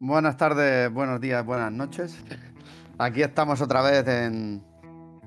Buenas 0.00 0.36
tardes, 0.36 0.92
buenos 0.92 1.20
días, 1.20 1.44
buenas 1.44 1.72
noches. 1.72 2.16
Aquí 2.98 3.20
estamos 3.20 3.60
otra 3.60 3.82
vez 3.82 4.06
en, 4.06 4.62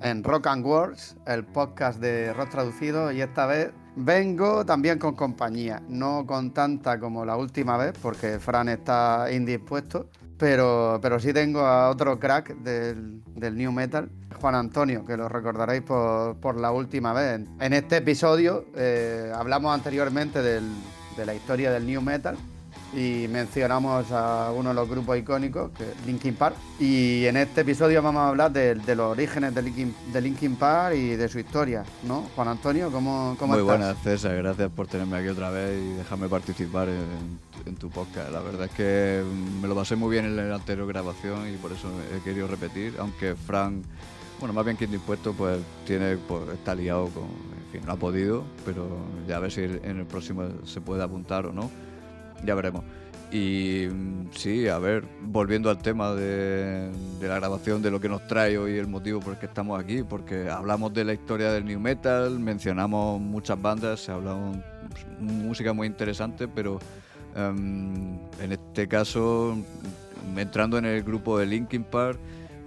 en 0.01 0.23
Rock 0.23 0.47
and 0.47 0.65
Words, 0.65 1.17
el 1.27 1.43
podcast 1.43 1.99
de 1.99 2.31
Rock 2.31 2.51
Traducido, 2.51 3.11
y 3.11 3.19
esta 3.21 3.47
vez 3.47 3.71
vengo 3.97 4.65
también 4.65 4.97
con 4.97 5.13
compañía, 5.13 5.83
no 5.89 6.25
con 6.25 6.53
tanta 6.53 7.01
como 7.01 7.25
la 7.25 7.35
última 7.35 7.75
vez, 7.75 7.91
porque 8.01 8.39
Fran 8.39 8.69
está 8.69 9.27
indispuesto, 9.29 10.09
pero, 10.37 10.99
pero 11.01 11.19
sí 11.19 11.33
tengo 11.33 11.59
a 11.59 11.89
otro 11.89 12.17
crack 12.17 12.55
del, 12.59 13.21
del 13.35 13.57
New 13.57 13.73
Metal, 13.73 14.09
Juan 14.39 14.55
Antonio, 14.55 15.03
que 15.03 15.17
lo 15.17 15.27
recordaréis 15.27 15.81
por, 15.81 16.37
por 16.37 16.57
la 16.57 16.71
última 16.71 17.11
vez. 17.11 17.41
En 17.59 17.73
este 17.73 17.97
episodio 17.97 18.67
eh, 18.77 19.33
hablamos 19.35 19.75
anteriormente 19.75 20.41
de 20.41 20.61
la 21.25 21.33
historia 21.33 21.71
del 21.71 21.85
New 21.85 22.01
Metal 22.01 22.37
y 22.93 23.27
mencionamos 23.29 24.11
a 24.11 24.51
uno 24.51 24.69
de 24.69 24.75
los 24.75 24.89
grupos 24.89 25.17
icónicos, 25.17 25.71
que 25.71 25.83
es 25.83 26.05
Linkin 26.05 26.35
Park. 26.35 26.55
Y 26.79 27.25
en 27.25 27.37
este 27.37 27.61
episodio 27.61 28.01
vamos 28.01 28.21
a 28.21 28.29
hablar 28.29 28.51
de, 28.51 28.75
de 28.75 28.95
los 28.95 29.11
orígenes 29.11 29.55
de 29.55 29.61
Linkin, 29.61 29.95
de 30.11 30.21
Linkin, 30.21 30.55
Park 30.55 30.95
y 30.95 31.15
de 31.15 31.29
su 31.29 31.39
historia, 31.39 31.83
¿no? 32.03 32.23
Juan 32.35 32.49
Antonio, 32.49 32.91
¿cómo, 32.91 33.35
cómo 33.39 33.53
Muy 33.53 33.61
estás? 33.61 33.77
buenas, 33.77 34.03
César. 34.03 34.35
Gracias 34.35 34.69
por 34.71 34.87
tenerme 34.87 35.17
aquí 35.17 35.29
otra 35.29 35.49
vez 35.49 35.79
y 35.81 35.93
dejarme 35.93 36.27
participar 36.27 36.89
en, 36.89 37.39
en, 37.65 37.75
tu 37.75 37.89
podcast. 37.89 38.31
La 38.31 38.41
verdad 38.41 38.65
es 38.65 38.71
que 38.71 39.23
me 39.61 39.67
lo 39.67 39.75
pasé 39.75 39.95
muy 39.95 40.11
bien 40.11 40.25
en 40.25 40.49
la 40.49 40.55
anterior 40.55 40.87
grabación 40.87 41.47
y 41.53 41.57
por 41.57 41.71
eso 41.71 41.87
he 42.15 42.21
querido 42.23 42.47
repetir, 42.47 42.95
aunque 42.99 43.35
Frank, 43.35 43.83
bueno, 44.39 44.53
más 44.53 44.65
bien 44.65 44.75
que 44.75 44.85
indispuesto, 44.85 45.33
pues 45.33 45.59
tiene, 45.85 46.17
pues 46.17 46.41
está 46.53 46.75
liado 46.75 47.07
con, 47.09 47.23
en 47.23 47.71
fin, 47.71 47.81
no 47.85 47.93
ha 47.93 47.97
podido, 47.97 48.43
pero 48.65 48.87
ya 49.27 49.37
a 49.37 49.39
ver 49.39 49.51
si 49.51 49.61
en 49.61 49.99
el 49.99 50.05
próximo 50.05 50.43
se 50.65 50.81
puede 50.81 51.03
apuntar 51.03 51.45
o 51.45 51.53
no 51.53 51.69
ya 52.45 52.55
veremos. 52.55 52.83
Y 53.31 53.87
sí, 54.35 54.67
a 54.67 54.77
ver, 54.77 55.05
volviendo 55.21 55.69
al 55.69 55.77
tema 55.77 56.13
de, 56.13 56.91
de, 57.19 57.27
la 57.29 57.39
grabación, 57.39 57.81
de 57.81 57.89
lo 57.89 58.01
que 58.01 58.09
nos 58.09 58.27
trae 58.27 58.57
hoy 58.57 58.77
el 58.77 58.87
motivo 58.87 59.21
por 59.21 59.33
el 59.33 59.39
que 59.39 59.45
estamos 59.45 59.79
aquí, 59.79 60.03
porque 60.03 60.49
hablamos 60.49 60.93
de 60.93 61.05
la 61.05 61.13
historia 61.13 61.49
del 61.53 61.63
new 61.63 61.79
metal, 61.79 62.39
mencionamos 62.39 63.21
muchas 63.21 63.61
bandas, 63.61 64.01
se 64.01 64.11
ha 64.11 64.15
hablado 64.15 64.51
música 65.19 65.71
muy 65.71 65.87
interesante, 65.87 66.49
pero 66.49 66.79
um, 67.37 68.17
en 68.41 68.51
este 68.51 68.89
caso, 68.89 69.57
entrando 70.35 70.77
en 70.77 70.85
el 70.85 71.01
grupo 71.01 71.39
de 71.39 71.45
Linkin 71.45 71.85
Park, 71.85 72.19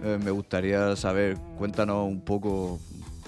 eh, 0.03 0.19
me 0.22 0.31
gustaría 0.31 0.97
saber, 0.97 1.36
cuéntanos 1.59 2.09
un 2.09 2.22
poco, 2.22 2.78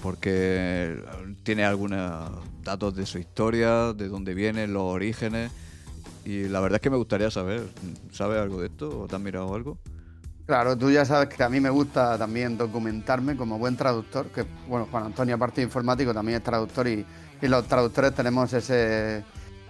porque 0.01 0.97
tiene 1.43 1.65
algunos 1.65 2.31
datos 2.63 2.95
de 2.95 3.05
su 3.05 3.19
historia, 3.19 3.93
de 3.93 4.07
dónde 4.07 4.33
vienen, 4.33 4.73
los 4.73 4.83
orígenes. 4.83 5.51
Y 6.27 6.49
la 6.49 6.59
verdad 6.59 6.75
es 6.75 6.81
que 6.81 6.89
me 6.89 6.97
gustaría 6.97 7.31
saber, 7.31 7.63
¿sabes 8.11 8.41
algo 8.41 8.59
de 8.59 8.67
esto 8.67 9.03
o 9.03 9.07
te 9.07 9.15
has 9.15 9.21
mirado 9.21 9.55
algo? 9.55 9.77
Claro, 10.45 10.77
tú 10.77 10.91
ya 10.91 11.05
sabes 11.05 11.29
que 11.29 11.41
a 11.41 11.47
mí 11.47 11.61
me 11.61 11.69
gusta 11.69 12.17
también 12.17 12.57
documentarme 12.57 13.37
como 13.37 13.57
buen 13.57 13.77
traductor, 13.77 14.25
que 14.25 14.45
bueno, 14.67 14.89
Juan 14.91 15.05
Antonio 15.05 15.35
aparte 15.35 15.61
de 15.61 15.67
informático 15.67 16.13
también 16.13 16.39
es 16.39 16.43
traductor 16.43 16.85
y, 16.85 17.05
y 17.41 17.47
los 17.47 17.65
traductores 17.65 18.13
tenemos 18.13 18.51
ese 18.51 19.23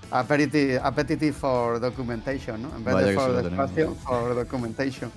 appetite, 0.09 0.79
appetite 0.81 1.31
for 1.31 1.79
documentation, 1.79 2.59
¿no? 2.59 2.75
En 2.75 2.83
vez 2.83 2.95
Vaya 2.95 3.07
de 3.09 3.13
for 3.13 3.39
sí 3.39 3.47
espacio, 3.49 3.93
for 3.93 4.33
documentation. 4.33 5.11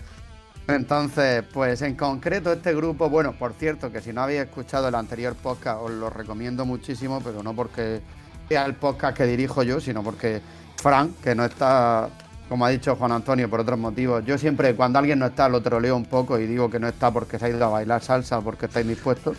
Entonces, 0.69 1.43
pues 1.55 1.81
en 1.81 1.95
concreto 1.95 2.53
este 2.53 2.75
grupo, 2.75 3.09
bueno, 3.09 3.33
por 3.33 3.55
cierto, 3.55 3.91
que 3.91 4.03
si 4.03 4.13
no 4.13 4.21
habéis 4.21 4.43
escuchado 4.43 4.89
el 4.89 4.95
anterior 4.95 5.35
podcast 5.37 5.81
os 5.81 5.91
lo 5.91 6.11
recomiendo 6.11 6.67
muchísimo, 6.67 7.23
pero 7.25 7.43
no 7.43 7.55
porque 7.55 8.03
sea 8.47 8.67
el 8.67 8.75
podcast 8.75 9.17
que 9.17 9.25
dirijo 9.25 9.63
yo, 9.63 9.81
sino 9.81 10.03
porque 10.03 10.43
Frank, 10.81 11.21
que 11.23 11.35
no 11.35 11.45
está, 11.45 12.09
como 12.49 12.65
ha 12.65 12.71
dicho 12.71 12.97
Juan 12.97 13.13
Antonio, 13.13 13.49
por 13.49 13.61
otros 13.61 13.79
motivos. 13.79 14.25
Yo 14.25 14.39
siempre, 14.39 14.75
cuando 14.75 14.99
alguien 14.99 15.19
no 15.19 15.27
está, 15.27 15.49
lo 15.49 15.61
troleo 15.63 15.97
un 15.97 16.07
poco 16.07 16.39
y 16.39 16.47
digo 16.47 16.71
que 16.71 16.81
no 16.81 16.89
está 16.89 17.11
porque 17.11 17.39
se 17.39 17.47
ha 17.47 17.49
ido 17.51 17.65
a 17.65 17.69
bailar 17.69 18.03
salsa, 18.03 18.41
porque 18.41 18.67
está 18.67 18.81
indispuesto, 18.81 19.35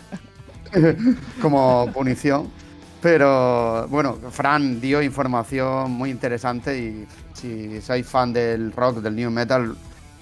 como 1.42 1.90
punición. 1.92 2.50
Pero 3.00 3.88
bueno, 3.88 4.16
Fran 4.30 4.80
dio 4.80 5.02
información 5.02 5.90
muy 5.90 6.10
interesante 6.10 6.78
y 6.78 7.06
si 7.34 7.80
sois 7.80 8.06
fan 8.06 8.32
del 8.32 8.70
rock, 8.70 8.98
del 8.98 9.16
new 9.16 9.30
metal, 9.30 9.76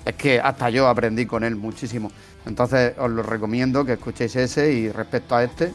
es 0.04 0.14
que 0.14 0.40
hasta 0.40 0.70
yo 0.70 0.88
aprendí 0.88 1.26
con 1.26 1.44
él 1.44 1.56
muchísimo. 1.56 2.10
Entonces 2.46 2.94
os 2.98 3.10
lo 3.10 3.22
recomiendo 3.22 3.84
que 3.84 3.92
escuchéis 3.92 4.34
ese 4.36 4.72
y 4.72 4.90
respecto 4.90 5.36
a 5.36 5.44
este, 5.44 5.74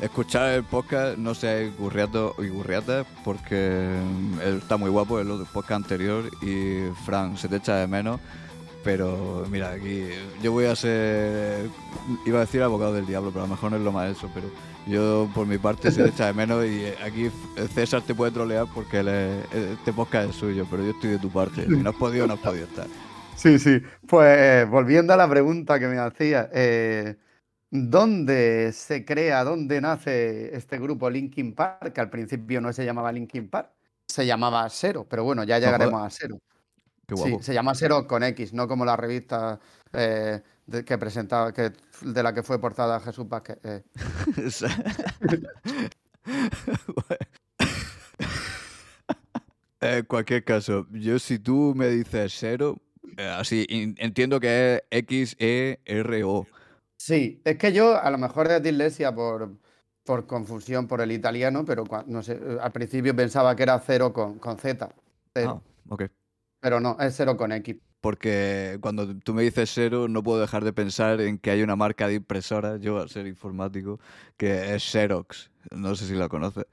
Escuchar 0.00 0.54
el 0.54 0.64
podcast, 0.64 1.18
no 1.18 1.34
seáis 1.34 1.76
gurriatos 1.76 2.32
y 2.38 2.48
gurriatas, 2.48 3.06
porque 3.22 3.84
él 4.42 4.58
está 4.62 4.78
muy 4.78 4.88
guapo, 4.88 5.20
el 5.20 5.28
podcast 5.52 5.72
anterior, 5.72 6.24
y 6.40 6.88
Fran, 7.04 7.36
se 7.36 7.48
te 7.48 7.56
echa 7.56 7.76
de 7.76 7.86
menos. 7.86 8.18
Pero 8.82 9.44
mira, 9.50 9.72
aquí 9.72 10.06
yo 10.42 10.52
voy 10.52 10.64
a 10.64 10.74
ser, 10.74 11.68
iba 12.24 12.38
a 12.38 12.40
decir 12.40 12.62
abogado 12.62 12.94
del 12.94 13.06
diablo, 13.06 13.30
pero 13.30 13.44
a 13.44 13.46
lo 13.46 13.54
mejor 13.54 13.72
no 13.72 13.76
es 13.76 13.82
lo 13.82 13.92
más 13.92 14.16
eso, 14.16 14.30
pero 14.32 14.46
yo 14.86 15.28
por 15.34 15.46
mi 15.46 15.58
parte 15.58 15.90
se 15.90 16.02
te 16.02 16.08
echa 16.08 16.26
de 16.26 16.32
menos 16.32 16.64
y 16.64 16.86
aquí 17.04 17.30
César 17.74 18.00
te 18.00 18.14
puede 18.14 18.32
trolear 18.32 18.66
porque 18.74 19.00
él 19.00 19.08
es, 19.08 19.44
este 19.52 19.92
podcast 19.92 20.30
es 20.30 20.36
suyo, 20.36 20.66
pero 20.70 20.82
yo 20.82 20.92
estoy 20.92 21.10
de 21.10 21.18
tu 21.18 21.28
parte. 21.28 21.66
Si 21.66 21.76
no 21.76 21.90
has 21.90 21.96
podido, 21.96 22.26
no 22.26 22.34
has 22.34 22.40
podido 22.40 22.64
estar. 22.64 22.86
Sí, 23.36 23.58
sí. 23.58 23.82
Pues 24.06 24.68
volviendo 24.70 25.12
a 25.12 25.18
la 25.18 25.28
pregunta 25.28 25.78
que 25.78 25.86
me 25.86 25.98
hacía, 25.98 26.48
eh, 26.54 27.16
¿Dónde 27.70 28.72
se 28.72 29.04
crea, 29.04 29.44
dónde 29.44 29.80
nace 29.80 30.56
este 30.56 30.78
grupo 30.78 31.08
Linkin 31.08 31.54
Park? 31.54 31.92
Que 31.92 32.00
al 32.00 32.10
principio 32.10 32.60
no 32.60 32.72
se 32.72 32.84
llamaba 32.84 33.12
Linkin 33.12 33.48
Park, 33.48 33.70
se 34.10 34.26
llamaba 34.26 34.68
Zero, 34.68 35.06
pero 35.08 35.22
bueno, 35.24 35.44
ya 35.44 35.60
llegaremos 35.60 36.02
a. 36.02 36.08
Qué 37.06 37.14
guapo. 37.14 37.38
Sí, 37.38 37.44
se 37.44 37.54
llama 37.54 37.74
Zero 37.74 38.06
con 38.06 38.22
X, 38.24 38.52
no 38.52 38.68
como 38.68 38.84
la 38.84 38.94
revista 38.96 39.58
eh, 39.92 40.42
de, 40.66 40.84
que 40.84 40.98
presentaba, 40.98 41.50
que, 41.52 41.72
de 42.02 42.22
la 42.22 42.34
que 42.34 42.42
fue 42.42 42.60
portada 42.60 43.00
Jesús 43.00 43.26
Vázquez. 43.28 43.58
Eh. 43.64 43.82
en 49.80 50.04
cualquier 50.06 50.44
caso, 50.44 50.86
yo 50.90 51.18
si 51.18 51.38
tú 51.38 51.72
me 51.76 51.88
dices 51.88 52.34
Zero, 52.36 52.76
eh, 53.16 53.26
así 53.26 53.66
entiendo 53.68 54.38
que 54.40 54.82
es 54.90 55.02
X-E-R-O. 55.08 56.46
Sí, 57.00 57.40
es 57.46 57.56
que 57.56 57.72
yo 57.72 57.98
a 57.98 58.10
lo 58.10 58.18
mejor 58.18 58.52
es 58.52 58.62
dislexia 58.62 59.14
por, 59.14 59.56
por 60.04 60.26
confusión 60.26 60.86
por 60.86 61.00
el 61.00 61.12
italiano, 61.12 61.64
pero 61.64 61.84
no 62.06 62.22
sé, 62.22 62.38
al 62.60 62.72
principio 62.72 63.16
pensaba 63.16 63.56
que 63.56 63.62
era 63.62 63.78
cero 63.78 64.12
con, 64.12 64.38
con 64.38 64.58
Z. 64.58 64.86
Cero. 65.32 65.62
Ah, 65.64 65.84
ok. 65.88 66.02
Pero 66.60 66.78
no, 66.78 66.98
es 67.00 67.16
cero 67.16 67.38
con 67.38 67.52
X. 67.52 67.74
Porque 68.02 68.76
cuando 68.82 69.16
tú 69.16 69.32
me 69.32 69.42
dices 69.42 69.70
cero, 69.72 70.08
no 70.08 70.22
puedo 70.22 70.42
dejar 70.42 70.62
de 70.62 70.74
pensar 70.74 71.22
en 71.22 71.38
que 71.38 71.50
hay 71.50 71.62
una 71.62 71.74
marca 71.74 72.06
de 72.06 72.16
impresora, 72.16 72.76
yo 72.76 72.98
al 73.00 73.08
ser 73.08 73.26
informático, 73.26 73.98
que 74.36 74.74
es 74.74 74.82
Xerox. 74.82 75.50
No 75.74 75.96
sé 75.96 76.04
si 76.04 76.12
la 76.12 76.28
conoces. 76.28 76.66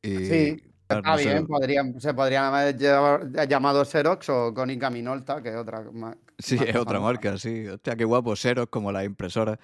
Y, 0.00 0.24
sí, 0.24 0.62
claro, 0.86 1.02
está 1.02 1.02
no 1.02 1.16
bien, 1.18 1.46
podrían, 1.46 2.00
se 2.00 2.14
podrían 2.14 2.44
haber 2.46 2.78
llamado 3.46 3.84
Xerox 3.84 4.26
o 4.30 4.54
Konica 4.54 4.88
Minolta, 4.88 5.42
que 5.42 5.50
es 5.50 5.56
otra 5.56 5.84
Sí, 6.40 6.58
es 6.66 6.76
otra 6.76 7.00
marca, 7.00 7.38
sí. 7.38 7.66
Hostia, 7.66 7.96
qué 7.96 8.04
guapo. 8.04 8.34
Xerox 8.34 8.70
como 8.70 8.92
la 8.92 9.04
impresora. 9.04 9.58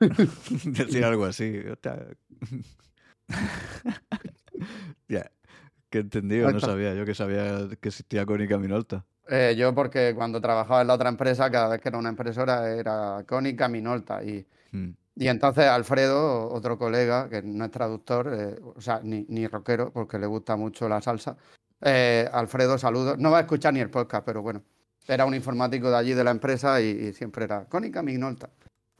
Decir 0.00 1.04
algo 1.04 1.24
así. 1.24 1.58
Hostia. 1.70 2.06
ya. 5.08 5.30
Que 5.90 5.98
entendido, 5.98 6.50
no 6.50 6.60
sabía. 6.60 6.94
Yo 6.94 7.04
que 7.04 7.14
sabía 7.14 7.68
que 7.80 7.88
existía 7.88 8.26
Cónica 8.26 8.58
Minolta. 8.58 9.04
Eh, 9.28 9.54
yo 9.56 9.74
porque 9.74 10.14
cuando 10.14 10.40
trabajaba 10.40 10.82
en 10.82 10.88
la 10.88 10.94
otra 10.94 11.08
empresa, 11.08 11.50
cada 11.50 11.68
vez 11.68 11.80
que 11.80 11.88
era 11.88 11.98
una 11.98 12.10
impresora 12.10 12.70
era 12.70 13.24
Cónica 13.26 13.68
Minolta. 13.68 14.22
Y, 14.22 14.46
hmm. 14.72 14.90
y 15.16 15.28
entonces 15.28 15.64
Alfredo, 15.64 16.52
otro 16.52 16.78
colega, 16.78 17.28
que 17.28 17.42
no 17.42 17.64
es 17.64 17.70
traductor, 17.70 18.32
eh, 18.32 18.60
o 18.62 18.80
sea, 18.80 19.00
ni, 19.02 19.24
ni 19.28 19.46
rockero, 19.46 19.92
porque 19.92 20.18
le 20.18 20.26
gusta 20.26 20.56
mucho 20.56 20.88
la 20.88 21.00
salsa. 21.00 21.36
Eh, 21.80 22.28
Alfredo, 22.32 22.78
saludos. 22.78 23.18
No 23.18 23.30
va 23.30 23.38
a 23.38 23.40
escuchar 23.42 23.74
ni 23.74 23.80
el 23.80 23.90
podcast, 23.90 24.24
pero 24.24 24.42
bueno 24.42 24.62
era 25.06 25.24
un 25.24 25.34
informático 25.34 25.90
de 25.90 25.96
allí 25.96 26.14
de 26.14 26.24
la 26.24 26.30
empresa 26.30 26.80
y, 26.80 26.86
y 26.86 27.12
siempre 27.12 27.44
era 27.44 27.64
Cónica 27.66 28.02
Minolta. 28.02 28.48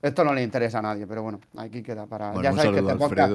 Esto 0.02 0.24
no 0.24 0.34
le 0.34 0.42
interesa 0.42 0.78
a 0.78 0.82
nadie, 0.82 1.06
pero 1.06 1.22
bueno, 1.22 1.40
aquí 1.56 1.82
queda 1.82 2.06
para. 2.06 2.32
Bueno, 2.32 2.42
ya 2.42 2.52
sabes 2.52 2.72
que 2.72 2.78
este 2.80 2.96
podcast, 2.96 3.32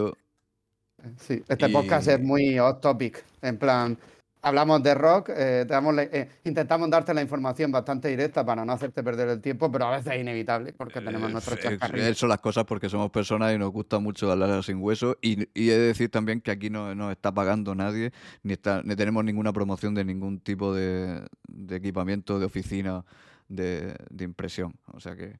sí, 1.18 1.44
este 1.47 1.68
Y- 1.69 1.73
podcast 1.73 2.07
es 2.07 2.19
muy 2.21 2.59
off 2.59 2.79
topic. 2.79 3.23
En 3.41 3.57
plan, 3.57 3.97
hablamos 4.42 4.82
de 4.84 4.94
rock, 4.96 5.30
eh, 5.30 5.66
te 5.68 5.74
damos 5.74 5.94
la- 5.94 6.04
eh, 6.04 6.30
intentamos 6.44 6.90
darte 6.90 7.14
la 7.14 7.22
información 7.22 7.72
bastante 7.72 8.08
directa 8.08 8.46
para 8.46 8.66
no 8.66 8.74
hacerte 8.74 9.04
perder 9.04 9.30
el 9.30 9.42
tiempo, 9.42 9.72
pero 9.72 9.86
a 9.86 9.92
veces 9.98 10.14
es 10.14 10.22
inevitable 10.22 10.74
porque 10.74 11.02
tenemos 11.02 11.30
Eh, 11.30 11.34
nuestros 11.34 11.60
chascarrillos. 11.60 12.18
Son 12.18 12.30
las 12.30 12.40
cosas 12.42 12.66
porque 12.66 12.90
somos 12.90 13.12
personas 13.12 13.54
y 13.54 13.58
nos 13.58 13.72
gusta 13.72 14.00
mucho 14.00 14.32
hablar 14.32 14.64
sin 14.64 14.78
hueso. 14.82 15.18
Y, 15.22 15.48
y 15.54 15.70
he 15.70 15.78
de 15.78 15.88
decir 15.88 16.10
también 16.10 16.42
que 16.42 16.52
aquí 16.52 16.70
no 16.70 16.94
nos 16.96 17.12
está 17.12 17.32
pagando 17.32 17.76
nadie, 17.76 18.12
ni, 18.44 18.54
está, 18.54 18.82
ni 18.84 18.96
tenemos 18.96 19.24
ninguna 19.24 19.54
promoción 19.54 19.94
de 19.94 20.04
ningún 20.06 20.40
tipo 20.40 20.74
de, 20.74 21.22
de 21.48 21.76
equipamiento, 21.76 22.40
de 22.40 22.46
oficina, 22.46 23.06
de, 23.48 23.96
de 24.10 24.24
impresión. 24.24 24.74
O 24.88 25.00
sea 25.00 25.16
que 25.16 25.40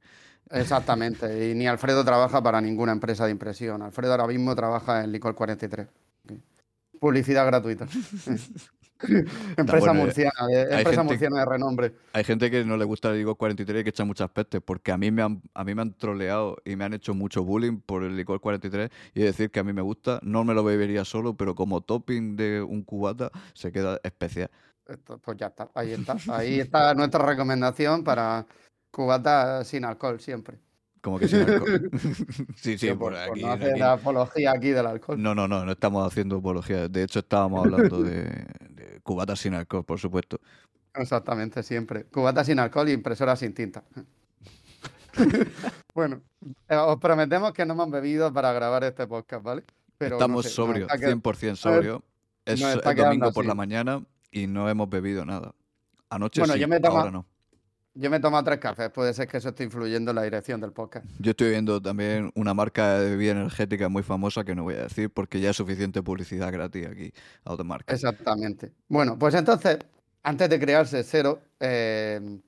Exactamente, 0.54 1.50
y 1.50 1.56
ni 1.56 1.66
Alfredo 1.66 2.04
trabaja 2.04 2.44
para 2.44 2.60
ninguna 2.60 2.92
empresa 2.92 3.24
de 3.26 3.32
impresión. 3.32 3.82
Alfredo 3.82 4.12
ahora 4.12 4.28
mismo 4.28 4.54
trabaja 4.54 5.02
en 5.04 5.14
Licor 5.14 5.34
43. 5.34 5.88
Publicidad 7.00 7.46
gratuita. 7.46 7.88
empresa 9.58 9.80
bueno, 9.80 9.94
eh, 10.02 10.04
murciana, 10.06 10.48
de, 10.48 10.56
hay 10.58 10.62
empresa 10.64 10.90
gente- 10.90 11.04
murciana 11.04 11.40
de 11.40 11.46
renombre. 11.46 11.94
hay 12.14 12.24
gente 12.24 12.52
que 12.52 12.64
no 12.66 12.78
le 12.78 12.86
gusta 12.86 13.10
el 13.12 13.18
licor 13.20 13.38
43 13.38 13.82
y 13.82 13.84
que 13.84 13.90
echa 13.90 14.06
muchas 14.06 14.30
pestes, 14.30 14.62
porque 14.64 14.92
a 14.92 14.98
mí 14.98 15.12
me 15.12 15.22
han, 15.22 15.42
a 15.54 15.64
mí 15.64 15.76
me 15.76 15.82
han 15.82 15.94
troleado 15.94 16.58
y 16.66 16.76
me 16.76 16.86
han 16.86 16.94
hecho 16.94 17.14
mucho 17.14 17.44
bullying 17.44 17.80
por 17.80 18.04
el 18.04 18.16
licor 18.16 18.40
43 18.42 18.90
y 19.14 19.22
decir 19.22 19.52
que 19.52 19.60
a 19.60 19.64
mí 19.64 19.74
me 19.74 19.82
gusta, 19.82 20.20
no 20.24 20.44
me 20.44 20.54
lo 20.54 20.64
bebería 20.64 21.06
solo, 21.06 21.36
pero 21.36 21.56
como 21.56 21.82
topping 21.82 22.36
de 22.36 22.62
un 22.62 22.84
cubata 22.84 23.32
se 23.54 23.72
queda 23.72 24.00
especial. 24.04 24.50
Esto, 24.88 25.18
pues 25.20 25.38
ya 25.38 25.48
está, 25.48 25.70
ahí 25.76 25.92
está. 25.92 26.16
Ahí 26.30 26.60
está 26.60 26.94
nuestra 26.94 27.26
recomendación 27.26 28.04
para 28.04 28.46
cubata 28.92 29.64
sin 29.64 29.86
alcohol 29.86 30.20
siempre. 30.20 30.58
Como 31.02 31.18
que 31.18 31.28
sin 31.28 31.42
alcohol. 31.42 31.90
sí, 32.56 32.78
sí, 32.78 32.88
por, 32.90 32.98
por, 32.98 33.14
por 33.14 33.32
aquí. 33.32 33.42
no 33.42 33.52
hacer 33.52 33.70
aquí- 33.72 33.80
la 33.80 33.94
apología 33.94 34.52
aquí 34.52 34.70
del 34.70 34.86
alcohol. 34.86 35.22
No, 35.22 35.34
no, 35.34 35.48
no, 35.48 35.66
no 35.66 35.72
estamos 35.72 36.06
haciendo 36.06 36.38
apología. 36.38 36.88
De 36.88 37.04
hecho, 37.04 37.20
estábamos 37.20 37.66
hablando 37.66 38.04
de 38.04 38.46
cubatas 39.04 39.40
sin 39.40 39.54
alcohol, 39.54 39.86
por 39.86 40.00
supuesto. 40.00 40.40
Exactamente, 40.94 41.64
siempre. 41.64 42.04
Cubata 42.06 42.44
sin 42.44 42.60
alcohol 42.60 42.90
y 42.90 42.92
impresora 42.92 43.36
sin 43.38 43.54
tinta. 43.54 43.84
bueno, 45.94 46.22
eh, 46.70 46.76
os 46.76 46.98
prometemos 47.00 47.54
que 47.54 47.66
no 47.66 47.74
hemos 47.74 47.92
bebido 47.92 48.32
para 48.34 48.52
grabar 48.54 48.84
este 48.84 49.08
podcast, 49.08 49.44
¿vale? 49.44 49.64
Pero 49.98 50.12
no 50.12 50.16
estamos 50.18 50.44
sé, 50.44 50.50
nos 50.50 50.56
sobrios, 50.56 50.90
qued- 50.90 51.22
100% 51.22 51.56
sobrios. 51.56 52.02
Es, 52.46 52.62
es 52.62 52.96
domingo 52.96 53.32
por 53.32 53.46
la 53.46 53.54
mañana 53.56 54.04
y 54.32 54.48
no 54.48 54.68
hemos 54.70 54.90
bebido 54.90 55.26
nada. 55.26 55.54
Anoche 56.10 56.42
Bueno, 56.42 56.56
sí, 56.56 56.60
yo 56.60 56.68
me 56.68 56.80
tomo- 56.80 56.98
ahora 57.00 57.12
no. 57.12 57.26
Yo 57.94 58.10
me 58.10 58.18
he 58.18 58.20
tomado 58.22 58.44
tres 58.46 58.60
cafés, 58.60 58.90
puede 58.90 59.14
ser 59.14 59.28
que 59.28 59.38
eso 59.38 59.50
esté 59.50 59.66
influyendo 59.66 60.12
en 60.12 60.16
la 60.16 60.24
dirección 60.24 60.62
del 60.62 60.72
podcast. 60.72 61.06
Yo 61.20 61.32
estoy 61.32 61.50
viendo 61.50 61.82
también 61.82 62.32
una 62.36 62.54
marca 62.54 63.00
de 63.00 63.10
bebida 63.10 63.32
energética 63.32 63.90
muy 63.90 64.02
famosa 64.02 64.46
que 64.46 64.56
no 64.56 64.64
voy 64.64 64.76
a 64.76 64.84
decir 64.84 65.10
porque 65.10 65.42
ya 65.42 65.50
es 65.50 65.58
suficiente 65.58 66.02
publicidad 66.02 66.54
gratis 66.54 66.88
aquí 66.88 67.14
a 67.44 67.52
otra 67.52 67.66
marca. 67.66 67.94
Exactamente. 67.94 68.72
Bueno, 68.88 69.20
pues 69.20 69.36
entonces, 69.36 69.80
antes 70.24 70.50
de 70.50 70.60
crearse 70.60 71.04
cero, 71.04 71.42
eh, 71.60 72.40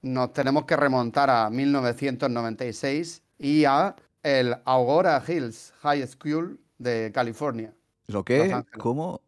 nos 0.00 0.32
tenemos 0.32 0.64
que 0.64 0.74
remontar 0.74 1.28
a 1.28 1.50
1996 1.50 3.22
y 3.38 3.64
a 3.66 3.94
el 4.22 4.56
Aurora 4.64 5.22
Hills 5.26 5.74
High 5.82 6.06
School 6.06 6.58
de 6.78 7.10
California. 7.12 7.74
¿Lo 8.06 8.24
qué? 8.24 8.56
¿Cómo? 8.78 9.20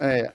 Eh, 0.00 0.30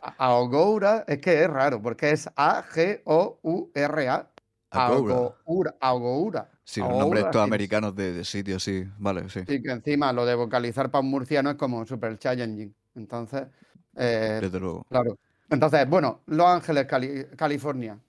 es 1.07 1.17
que 1.19 1.43
es 1.43 1.49
raro, 1.49 1.81
porque 1.81 2.11
es 2.11 2.29
A-G-O-U-R-A. 2.35 4.30
Agoura. 4.71 5.75
Agoura. 5.79 6.49
Sí, 6.63 6.79
los 6.79 6.89
nombres 6.97 7.25
Hills. 7.25 7.35
americanos 7.35 7.95
de, 7.95 8.13
de 8.13 8.23
sitios, 8.25 8.63
sí. 8.63 8.85
Vale, 8.97 9.29
sí. 9.29 9.41
Sí, 9.47 9.61
que 9.61 9.71
encima 9.71 10.13
lo 10.13 10.25
de 10.25 10.35
vocalizar 10.35 10.89
para 10.89 11.01
un 11.03 11.09
murciano 11.11 11.49
es 11.51 11.57
como 11.57 11.85
super 11.85 12.17
challenging. 12.17 12.73
Entonces, 12.95 13.43
eh, 13.95 14.39
Desde 14.41 14.59
luego. 14.59 14.85
Claro. 14.89 15.17
Entonces, 15.49 15.87
bueno, 15.89 16.21
Los 16.27 16.47
Ángeles, 16.47 16.85
Cali- 16.85 17.25
California, 17.35 17.99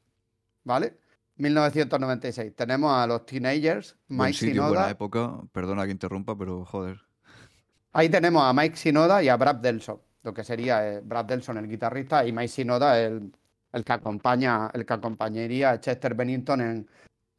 ¿vale? 0.64 0.97
1996. 1.37 2.55
Tenemos 2.55 2.93
a 2.93 3.06
los 3.06 3.26
teenagers, 3.26 3.97
Buen 4.09 4.29
Mike 4.29 4.38
sitio, 4.38 4.62
buena 4.62 4.76
Sinoda. 4.76 4.91
época. 4.91 5.41
Perdona 5.53 5.85
que 5.87 5.91
interrumpa, 5.93 6.37
pero 6.38 6.64
joder. 6.64 7.00
Ahí 7.93 8.09
tenemos 8.09 8.43
a 8.44 8.53
Mike 8.53 8.76
Sinoda 8.76 9.23
y 9.23 9.29
a 9.29 9.37
Brad 9.37 9.56
Delson, 9.56 10.00
lo 10.23 10.32
que 10.32 10.44
sería 10.44 10.88
eh, 10.88 11.00
Brad 11.05 11.25
Delson, 11.26 11.59
el 11.59 11.69
guitarrista, 11.69 12.25
y 12.25 12.32
Mike 12.32 12.49
Sinoda, 12.49 12.99
el, 13.00 13.32
el 13.73 13.85
que 13.85 13.93
acompaña, 13.93 14.71
el 14.75 14.85
que 14.85 14.93
acompañaría 14.93 15.71
a 15.71 15.81
Chester 15.81 16.15
Bennington 16.15 16.61
en, 16.61 16.89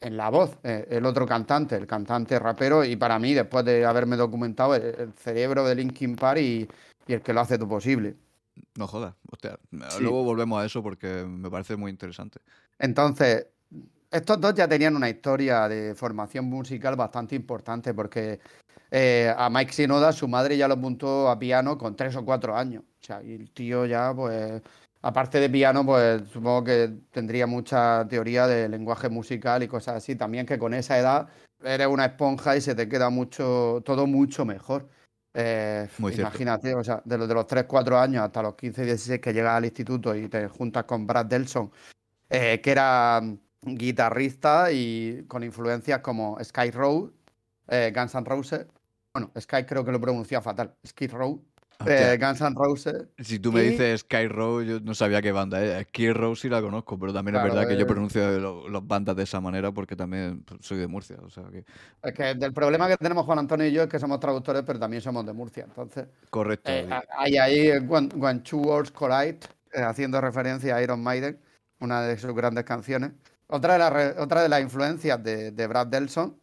en 0.02 0.18
la 0.18 0.30
voz, 0.30 0.58
eh, 0.64 0.88
el 0.90 1.06
otro 1.06 1.26
cantante, 1.26 1.76
el 1.76 1.88
cantante 1.88 2.38
rapero, 2.40 2.84
y 2.84 2.96
para 2.96 3.20
mí, 3.20 3.34
después 3.34 3.64
de 3.66 3.86
haberme 3.86 4.16
documentado, 4.18 4.76
el, 4.76 4.84
el 4.84 5.14
cerebro 5.14 5.66
de 5.66 5.76
Linkin 5.76 6.16
Park 6.16 6.40
y, 6.40 6.68
y 7.08 7.14
el 7.14 7.22
que 7.22 7.34
lo 7.34 7.42
hace 7.42 7.58
todo 7.58 7.70
posible. 7.70 8.16
No 8.78 8.88
jodas. 8.88 9.16
Hostia, 9.32 9.58
Sí. 9.90 10.02
luego 10.02 10.24
volvemos 10.24 10.62
a 10.62 10.66
eso 10.66 10.84
porque 10.84 11.26
me 11.28 11.50
parece 11.50 11.76
muy 11.76 11.90
interesante. 11.90 12.40
Entonces, 12.78 13.48
estos 14.12 14.40
dos 14.40 14.54
ya 14.54 14.68
tenían 14.68 14.96
una 14.96 15.10
historia 15.10 15.68
de 15.68 15.96
formación 15.96 16.46
musical 16.46 16.96
bastante 16.96 17.36
importante 17.36 17.94
porque 17.96 18.40
eh, 18.92 19.34
a 19.36 19.50
Mike 19.50 19.74
Sinoda 19.74 20.12
su 20.12 20.28
madre 20.28 20.56
ya 20.56 20.68
lo 20.68 20.76
apuntó 20.76 21.30
a 21.30 21.40
piano 21.40 21.78
con 21.80 21.96
tres 21.96 22.16
o 22.16 22.24
cuatro 22.24 22.56
años. 22.56 22.84
O 23.02 23.06
sea, 23.06 23.24
y 23.24 23.34
el 23.34 23.50
tío 23.50 23.86
ya, 23.88 24.14
pues, 24.14 24.62
aparte 25.04 25.40
de 25.40 25.50
piano, 25.50 25.86
pues 25.86 26.24
supongo 26.32 26.64
que 26.64 26.92
tendría 27.12 27.46
mucha 27.46 28.08
teoría 28.08 28.48
de 28.48 28.70
lenguaje 28.70 29.10
musical 29.10 29.62
y 29.62 29.68
cosas 29.68 29.98
así. 29.98 30.16
También 30.16 30.46
que 30.46 30.58
con 30.58 30.74
esa 30.74 30.98
edad 30.98 31.28
eres 31.64 31.88
una 31.88 32.06
esponja 32.06 32.56
y 32.56 32.62
se 32.62 32.74
te 32.74 32.88
queda 32.88 33.10
mucho, 33.10 33.82
todo 33.86 34.08
mucho 34.08 34.46
mejor. 34.46 34.90
Eh, 35.34 35.88
Muy 35.98 36.14
cierto. 36.14 36.30
imagínate, 36.30 36.74
o 36.74 36.84
sea, 36.84 37.02
de 37.04 37.18
los, 37.18 37.28
de 37.28 37.34
los 37.34 37.46
3, 37.46 37.66
4 37.66 38.00
años 38.00 38.24
hasta 38.24 38.42
los 38.42 38.56
15, 38.56 38.86
16 38.86 39.20
que 39.20 39.34
llegas 39.34 39.58
al 39.58 39.66
instituto 39.66 40.16
y 40.16 40.30
te 40.30 40.48
juntas 40.48 40.86
con 40.86 41.06
Brad 41.06 41.26
Delson, 41.26 41.72
eh, 42.30 42.62
que 42.62 42.72
era 42.72 43.20
mm, 43.22 43.76
guitarrista 43.76 44.72
y 44.72 45.26
con 45.28 45.44
influencias 45.44 46.00
como 46.00 46.38
Sky 46.42 46.72
Row, 46.72 47.12
eh, 47.68 47.92
Guns 47.94 48.16
N' 48.16 48.26
Roses. 48.26 48.68
Bueno, 49.14 49.32
Sky 49.38 49.66
creo 49.66 49.84
que 49.84 49.92
lo 49.92 50.00
pronuncia 50.00 50.42
fatal. 50.42 50.76
Skid 50.86 51.12
Row, 51.12 51.44
eh, 51.88 52.18
Guns 52.20 52.42
N' 52.42 52.56
Roses. 52.56 53.06
si 53.20 53.40
tú 53.40 53.52
me 53.52 53.64
y- 53.64 53.70
dices 53.70 54.02
Sky 54.02 54.28
Row, 54.28 54.62
yo 54.62 54.80
no 54.80 54.94
sabía 54.96 55.22
qué 55.22 55.32
banda 55.32 55.64
es. 55.64 55.88
Skid 55.88 56.12
Row 56.14 56.36
sí 56.36 56.50
la 56.50 56.62
conozco, 56.62 56.98
pero 57.00 57.14
también 57.14 57.34
Claro, 57.34 57.48
es 57.48 57.54
verdad 57.54 57.68
que 57.68 57.76
yo 57.76 57.84
eh. 57.84 57.88
pronuncio 57.88 58.70
las 58.70 58.88
bandas 58.88 59.16
de 59.16 59.24
esa 59.24 59.40
manera 59.42 59.72
porque 59.72 59.96
también 59.96 60.46
soy 60.62 60.78
de 60.78 60.88
Murcia. 60.88 61.18
O 61.24 61.30
sea 61.30 61.44
que. 61.52 61.66
Es 62.04 62.14
que 62.14 62.36
del 62.36 62.54
problema 62.54 62.88
que 62.88 62.98
tenemos 62.98 63.26
Juan 63.26 63.40
Antonio 63.40 63.66
y 63.68 63.72
yo 63.72 63.84
es 63.84 63.90
que 63.90 64.00
somos 64.00 64.20
traductores, 64.20 64.64
pero 64.66 64.80
también 64.80 65.02
somos 65.02 65.26
de 65.26 65.34
Murcia. 65.34 65.64
Entonces, 65.66 66.06
Correcto. 66.30 66.72
eh, 66.72 66.88
hay 67.18 67.38
ahí 67.38 67.78
When, 67.80 68.10
When 68.16 68.44
Two 68.44 68.60
Worlds 68.60 68.92
Collide, 68.92 69.40
haciendo 69.74 70.20
referencia 70.22 70.76
a 70.76 70.82
Iron 70.84 71.02
Maiden, 71.04 71.40
una 71.80 72.02
de 72.02 72.18
sus 72.18 72.34
grandes 72.34 72.64
canciones. 72.64 73.12
Otra 73.48 73.74
de, 73.74 73.80
las 73.80 73.94
re- 73.94 74.16
otra 74.20 74.42
de 74.42 74.50
las 74.50 74.62
influencias 74.62 75.22
de, 75.24 75.52
de 75.52 75.68
Brad 75.68 75.88
Delson 75.88 76.38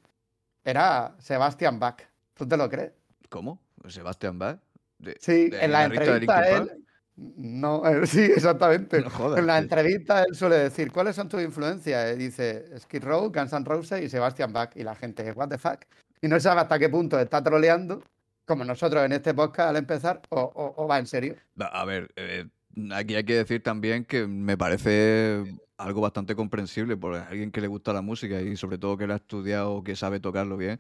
era 0.64 1.14
Sebastian 1.18 1.78
Bach. 1.80 2.00
¿Tú 2.35 2.47
te 2.47 2.56
lo 2.56 2.68
crees? 2.68 2.92
¿Cómo? 3.28 3.61
¿Sebastián 3.88 4.38
Bach? 4.38 4.59
De- 5.00 5.16
Sí, 5.21 5.50
de 5.50 5.61
en 5.64 5.73
la 5.73 5.85
entrevista 5.85 6.49
él. 6.49 6.85
No, 7.16 7.87
él- 7.87 8.07
sí, 8.07 8.21
exactamente. 8.23 9.00
No 9.00 9.11
jodas, 9.11 9.38
en 9.38 9.47
la 9.47 9.57
sí. 9.59 9.62
entrevista 9.64 10.23
él 10.23 10.35
suele 10.35 10.57
decir, 10.57 10.90
¿cuáles 10.92 11.16
son 11.16 11.28
tus 11.28 11.42
influencias? 11.42 12.14
Y 12.14 12.19
dice 12.19 12.78
Skid 12.78 13.04
Row, 13.04 13.30
Guns 13.33 13.52
N' 13.52 13.64
Roses 13.64 14.02
y 14.02 14.09
Sebastian 14.09 14.52
Bach. 14.52 14.71
Y 14.76 14.83
la 14.85 14.95
gente, 14.95 15.30
what 15.33 15.49
the 15.49 15.59
fuck? 15.59 15.80
Y 16.23 16.28
no 16.28 16.38
sabe 16.38 16.61
hasta 16.61 16.78
qué 16.78 16.88
punto 16.88 17.19
está 17.19 17.42
troleando, 17.42 18.02
como 18.47 18.64
nosotros 18.64 19.04
en 19.04 19.12
este 19.12 19.35
podcast 19.35 19.71
al 19.71 19.76
empezar, 19.76 20.21
o, 20.30 20.40
o- 20.40 20.75
o 20.85 20.87
va 20.88 20.99
en 20.99 21.07
serio. 21.07 21.35
A 21.59 21.85
ver, 21.85 22.11
eh, 22.16 22.47
aquí 22.95 23.14
hay 23.14 23.25
que 23.25 23.35
decir 23.37 23.62
también 23.62 24.04
que 24.04 24.26
me 24.26 24.57
parece 24.57 25.45
algo 25.78 26.02
bastante 26.02 26.35
comprensible 26.35 26.97
por 26.99 27.14
alguien 27.14 27.50
que 27.50 27.62
le 27.62 27.66
gusta 27.69 27.92
la 27.95 28.02
música 28.02 28.40
y 28.42 28.54
sobre 28.57 28.76
todo 28.76 28.99
que 28.99 29.07
la 29.07 29.14
ha 29.14 29.16
estudiado, 29.16 29.83
que 29.83 29.97
sabe 29.97 30.21
tocarlo 30.21 30.57
bien. 30.59 30.78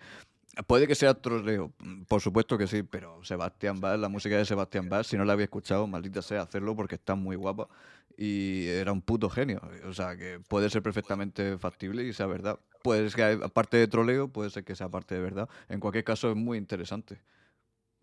Puede 0.66 0.86
que 0.86 0.94
sea 0.94 1.14
troleo, 1.14 1.72
mm, 1.78 2.02
por 2.02 2.20
supuesto 2.20 2.58
que 2.58 2.66
sí, 2.66 2.82
pero 2.82 3.22
Sebastián 3.24 3.80
Bach, 3.80 3.98
la 3.98 4.08
música 4.08 4.36
de 4.36 4.44
Sebastián 4.44 4.88
Bach, 4.88 5.04
si 5.04 5.16
no 5.16 5.24
la 5.24 5.34
había 5.34 5.44
escuchado, 5.44 5.86
maldita 5.86 6.22
sea 6.22 6.42
hacerlo 6.42 6.74
porque 6.74 6.96
está 6.96 7.14
muy 7.14 7.36
guapa 7.36 7.68
y 8.16 8.66
era 8.66 8.92
un 8.92 9.00
puto 9.00 9.30
genio. 9.30 9.62
O 9.86 9.92
sea, 9.92 10.16
que 10.16 10.40
puede 10.46 10.68
ser 10.68 10.82
perfectamente 10.82 11.56
factible 11.56 12.04
y 12.04 12.12
sea 12.12 12.26
verdad. 12.26 12.58
Puede 12.82 13.08
ser 13.08 13.38
que, 13.38 13.44
aparte 13.44 13.76
de 13.76 13.88
troleo, 13.88 14.28
puede 14.28 14.50
ser 14.50 14.64
que 14.64 14.74
sea 14.74 14.88
parte 14.88 15.14
de 15.14 15.22
verdad. 15.22 15.48
En 15.68 15.80
cualquier 15.80 16.04
caso, 16.04 16.30
es 16.30 16.36
muy 16.36 16.58
interesante. 16.58 17.20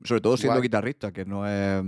Sobre 0.03 0.21
todo 0.21 0.37
siendo 0.37 0.55
Guay. 0.55 0.63
guitarrista, 0.63 1.11
que 1.11 1.25
no 1.25 1.47
es 1.47 1.83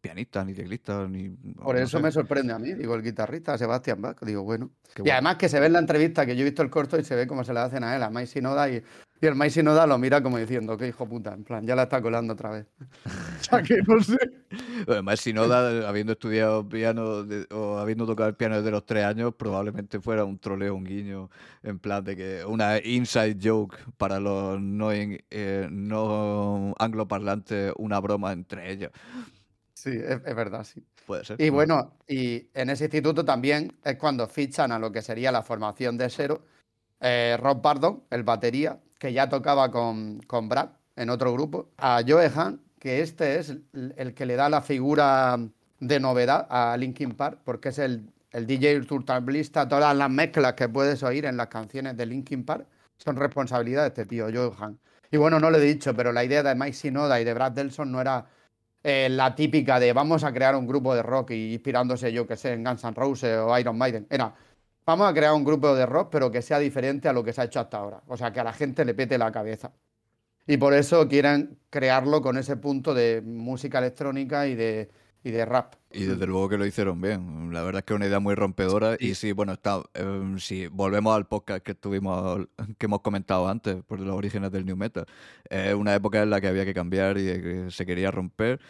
pianista, 0.00 0.44
ni 0.44 0.54
teclista, 0.54 1.06
ni... 1.06 1.28
Por 1.28 1.76
no 1.76 1.80
eso 1.80 1.98
sé. 1.98 2.02
me 2.02 2.10
sorprende 2.10 2.52
a 2.52 2.58
mí, 2.58 2.72
digo, 2.72 2.94
el 2.94 3.02
guitarrista 3.02 3.58
Sebastián 3.58 4.00
Bach. 4.00 4.18
Digo, 4.22 4.42
bueno. 4.42 4.70
Y 5.04 5.10
además 5.10 5.36
que 5.36 5.48
se 5.48 5.60
ve 5.60 5.66
en 5.66 5.74
la 5.74 5.80
entrevista, 5.80 6.24
que 6.26 6.34
yo 6.34 6.42
he 6.42 6.44
visto 6.44 6.62
el 6.62 6.70
corto 6.70 6.98
y 6.98 7.04
se 7.04 7.14
ve 7.14 7.26
cómo 7.26 7.44
se 7.44 7.52
le 7.52 7.60
hacen 7.60 7.84
a 7.84 7.94
él, 7.94 8.02
a 8.02 8.10
Mike 8.10 8.26
Sinoda, 8.26 8.68
y, 8.68 8.82
y 9.20 9.26
el 9.26 9.34
Mike 9.34 9.50
Sinoda 9.50 9.86
lo 9.86 9.98
mira 9.98 10.22
como 10.22 10.38
diciendo, 10.38 10.76
qué 10.76 10.88
hijo 10.88 11.06
puta, 11.06 11.34
en 11.34 11.44
plan, 11.44 11.66
ya 11.66 11.76
la 11.76 11.82
está 11.84 12.00
colando 12.00 12.32
otra 12.32 12.50
vez. 12.50 12.66
o 13.40 13.44
sea 13.44 13.62
que 13.62 13.82
no 13.86 14.02
sé. 14.02 14.16
Además, 14.88 15.20
Sinoda, 15.20 15.88
habiendo 15.88 16.12
estudiado 16.12 16.68
piano 16.68 17.22
de- 17.24 17.46
o 17.54 17.78
habiendo 17.78 18.06
tocado 18.06 18.30
el 18.30 18.36
piano 18.36 18.56
desde 18.56 18.70
los 18.70 18.86
tres 18.86 19.04
años, 19.04 19.34
probablemente 19.36 20.00
fuera 20.00 20.24
un 20.24 20.38
troleo, 20.38 20.74
un 20.74 20.84
guiño, 20.84 21.30
en 21.62 21.78
plan 21.78 22.02
de 22.02 22.16
que 22.16 22.44
una 22.46 22.78
inside 22.78 23.36
joke 23.42 23.76
para 23.98 24.20
los 24.20 24.60
no, 24.60 24.90
eh, 24.92 25.68
no 25.70 26.74
angloparlantes, 26.78 27.72
una 27.76 28.00
broma 28.00 28.32
entre 28.32 28.70
ellos. 28.70 28.90
Sí, 29.74 29.90
es, 29.92 30.22
verdad, 30.34 30.64
sí. 30.64 30.84
Puede 31.06 31.24
ser. 31.24 31.40
Y 31.40 31.48
bueno, 31.48 31.96
y 32.06 32.50
en 32.54 32.70
ese 32.70 32.84
instituto 32.84 33.24
también 33.24 33.78
es 33.82 33.96
cuando 33.96 34.26
fichan 34.26 34.72
a 34.72 34.78
lo 34.78 34.92
que 34.92 35.00
sería 35.00 35.32
la 35.32 35.42
formación 35.42 35.96
de 35.96 36.10
Zero, 36.10 36.44
eh, 37.00 37.38
Rob 37.40 37.62
Pardon, 37.62 38.04
el 38.10 38.22
batería, 38.22 38.78
que 39.00 39.12
ya 39.14 39.28
tocaba 39.28 39.72
con, 39.72 40.20
con 40.26 40.48
Brad 40.48 40.68
en 40.94 41.08
otro 41.08 41.32
grupo, 41.32 41.70
a 41.78 42.02
Joe 42.06 42.30
Han, 42.36 42.60
que 42.78 43.00
este 43.00 43.38
es 43.38 43.56
el, 43.72 44.14
que 44.14 44.26
le 44.26 44.36
da 44.36 44.50
la 44.50 44.60
figura 44.60 45.38
de 45.80 45.98
novedad 45.98 46.46
a 46.50 46.76
Linkin 46.76 47.12
Park, 47.12 47.40
porque 47.42 47.70
es 47.70 47.78
el, 47.78 48.12
el 48.30 48.46
DJ 48.46 48.82
turtablista, 48.82 49.66
todas 49.66 49.96
las 49.96 50.10
mezclas 50.10 50.52
que 50.52 50.68
puedes 50.68 51.02
oír 51.02 51.24
en 51.24 51.38
las 51.38 51.46
canciones 51.46 51.96
de 51.96 52.04
Linkin 52.04 52.44
Park 52.44 52.66
son 52.98 53.16
responsabilidad 53.16 53.82
de 53.82 53.88
este 53.88 54.04
tío, 54.04 54.26
Joe 54.32 54.52
Han. 54.60 54.78
Y 55.10 55.16
bueno, 55.16 55.40
no 55.40 55.50
lo 55.50 55.56
he 55.56 55.62
dicho, 55.62 55.94
pero 55.96 56.12
la 56.12 56.22
idea 56.22 56.42
de 56.42 56.54
Mike 56.54 56.74
Sinoda 56.74 57.18
y 57.20 57.24
de 57.24 57.32
Brad 57.32 57.52
Delson 57.52 57.90
no 57.90 58.02
era 58.02 58.26
eh, 58.84 59.08
la 59.10 59.34
típica 59.34 59.80
de 59.80 59.94
vamos 59.94 60.24
a 60.24 60.32
crear 60.32 60.54
un 60.54 60.66
grupo 60.66 60.94
de 60.94 61.02
rock 61.02 61.30
y 61.30 61.54
inspirándose, 61.54 62.12
yo 62.12 62.26
que 62.26 62.36
sé, 62.36 62.52
en 62.52 62.64
Guns 62.64 62.84
N' 62.84 62.94
Roses 62.94 63.38
o 63.38 63.58
Iron 63.58 63.78
Maiden. 63.78 64.06
Era, 64.10 64.34
vamos 64.90 65.08
a 65.08 65.14
crear 65.14 65.32
un 65.32 65.44
grupo 65.44 65.74
de 65.74 65.86
rock, 65.86 66.08
pero 66.10 66.30
que 66.30 66.42
sea 66.42 66.58
diferente 66.58 67.08
a 67.08 67.12
lo 67.12 67.22
que 67.22 67.32
se 67.32 67.40
ha 67.40 67.44
hecho 67.44 67.60
hasta 67.60 67.78
ahora. 67.78 68.02
O 68.08 68.16
sea, 68.16 68.32
que 68.32 68.40
a 68.40 68.44
la 68.44 68.52
gente 68.52 68.84
le 68.84 68.94
pete 68.94 69.18
la 69.18 69.30
cabeza. 69.30 69.72
Y 70.46 70.56
por 70.56 70.74
eso 70.74 71.06
quieren 71.06 71.58
crearlo 71.70 72.20
con 72.22 72.36
ese 72.36 72.56
punto 72.56 72.92
de 72.92 73.22
música 73.24 73.78
electrónica 73.78 74.48
y 74.48 74.56
de, 74.56 74.90
y 75.22 75.30
de 75.30 75.44
rap. 75.44 75.74
Y 75.92 76.04
desde 76.04 76.26
luego 76.26 76.48
que 76.48 76.58
lo 76.58 76.66
hicieron 76.66 77.00
bien. 77.00 77.52
La 77.52 77.62
verdad 77.62 77.80
es 77.80 77.84
que 77.84 77.92
es 77.92 77.96
una 77.96 78.06
idea 78.06 78.18
muy 78.18 78.34
rompedora. 78.34 78.96
Y 78.98 79.14
sí, 79.14 79.30
bueno, 79.30 79.52
está, 79.52 79.80
em, 79.94 80.38
si 80.40 80.66
volvemos 80.66 81.14
al 81.14 81.26
podcast 81.28 81.62
que 81.62 81.72
estuvimos, 81.72 82.48
que 82.78 82.86
hemos 82.86 83.00
comentado 83.00 83.48
antes, 83.48 83.76
por 83.84 84.00
los 84.00 84.16
orígenes 84.16 84.50
del 84.50 84.66
New 84.66 84.76
Metal. 84.76 85.06
Es 85.48 85.74
una 85.74 85.94
época 85.94 86.20
en 86.22 86.30
la 86.30 86.40
que 86.40 86.48
había 86.48 86.64
que 86.64 86.74
cambiar 86.74 87.16
y 87.18 87.26
que 87.26 87.66
se 87.70 87.86
quería 87.86 88.10
romper 88.10 88.60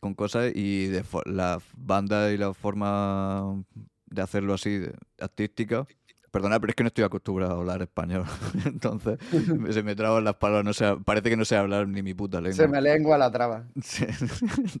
con 0.00 0.14
cosas 0.14 0.52
y 0.54 0.86
de 0.86 1.04
la 1.26 1.60
banda 1.76 2.32
y 2.32 2.38
la 2.38 2.54
forma 2.54 3.62
de 4.10 4.22
hacerlo 4.22 4.54
así, 4.54 4.82
artística, 5.18 5.86
Perdona, 6.30 6.60
pero 6.60 6.70
es 6.70 6.76
que 6.76 6.84
no 6.84 6.88
estoy 6.88 7.02
acostumbrado 7.04 7.54
a 7.54 7.58
hablar 7.58 7.82
español. 7.82 8.24
Entonces, 8.64 9.18
se 9.70 9.82
me 9.82 9.96
traban 9.96 10.22
las 10.24 10.36
palabras. 10.36 10.64
No 10.64 10.72
sé, 10.72 10.96
parece 11.04 11.30
que 11.30 11.36
no 11.36 11.44
sé 11.44 11.56
hablar 11.56 11.88
ni 11.88 12.02
mi 12.02 12.14
puta 12.14 12.40
lengua. 12.40 12.56
Se 12.56 12.68
me 12.68 12.80
lengua 12.80 13.18
la 13.18 13.30
traba. 13.30 13.66
Sí, 13.82 14.06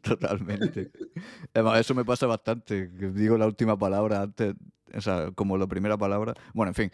totalmente. 0.02 0.90
Además, 1.52 1.80
eso 1.80 1.94
me 1.94 2.04
pasa 2.04 2.26
bastante. 2.26 2.88
digo 2.88 3.36
la 3.36 3.46
última 3.46 3.76
palabra 3.76 4.22
antes, 4.22 4.54
o 4.94 5.00
sea, 5.00 5.30
como 5.34 5.58
la 5.58 5.66
primera 5.66 5.96
palabra. 5.96 6.34
Bueno, 6.54 6.70
en 6.70 6.74
fin. 6.74 6.92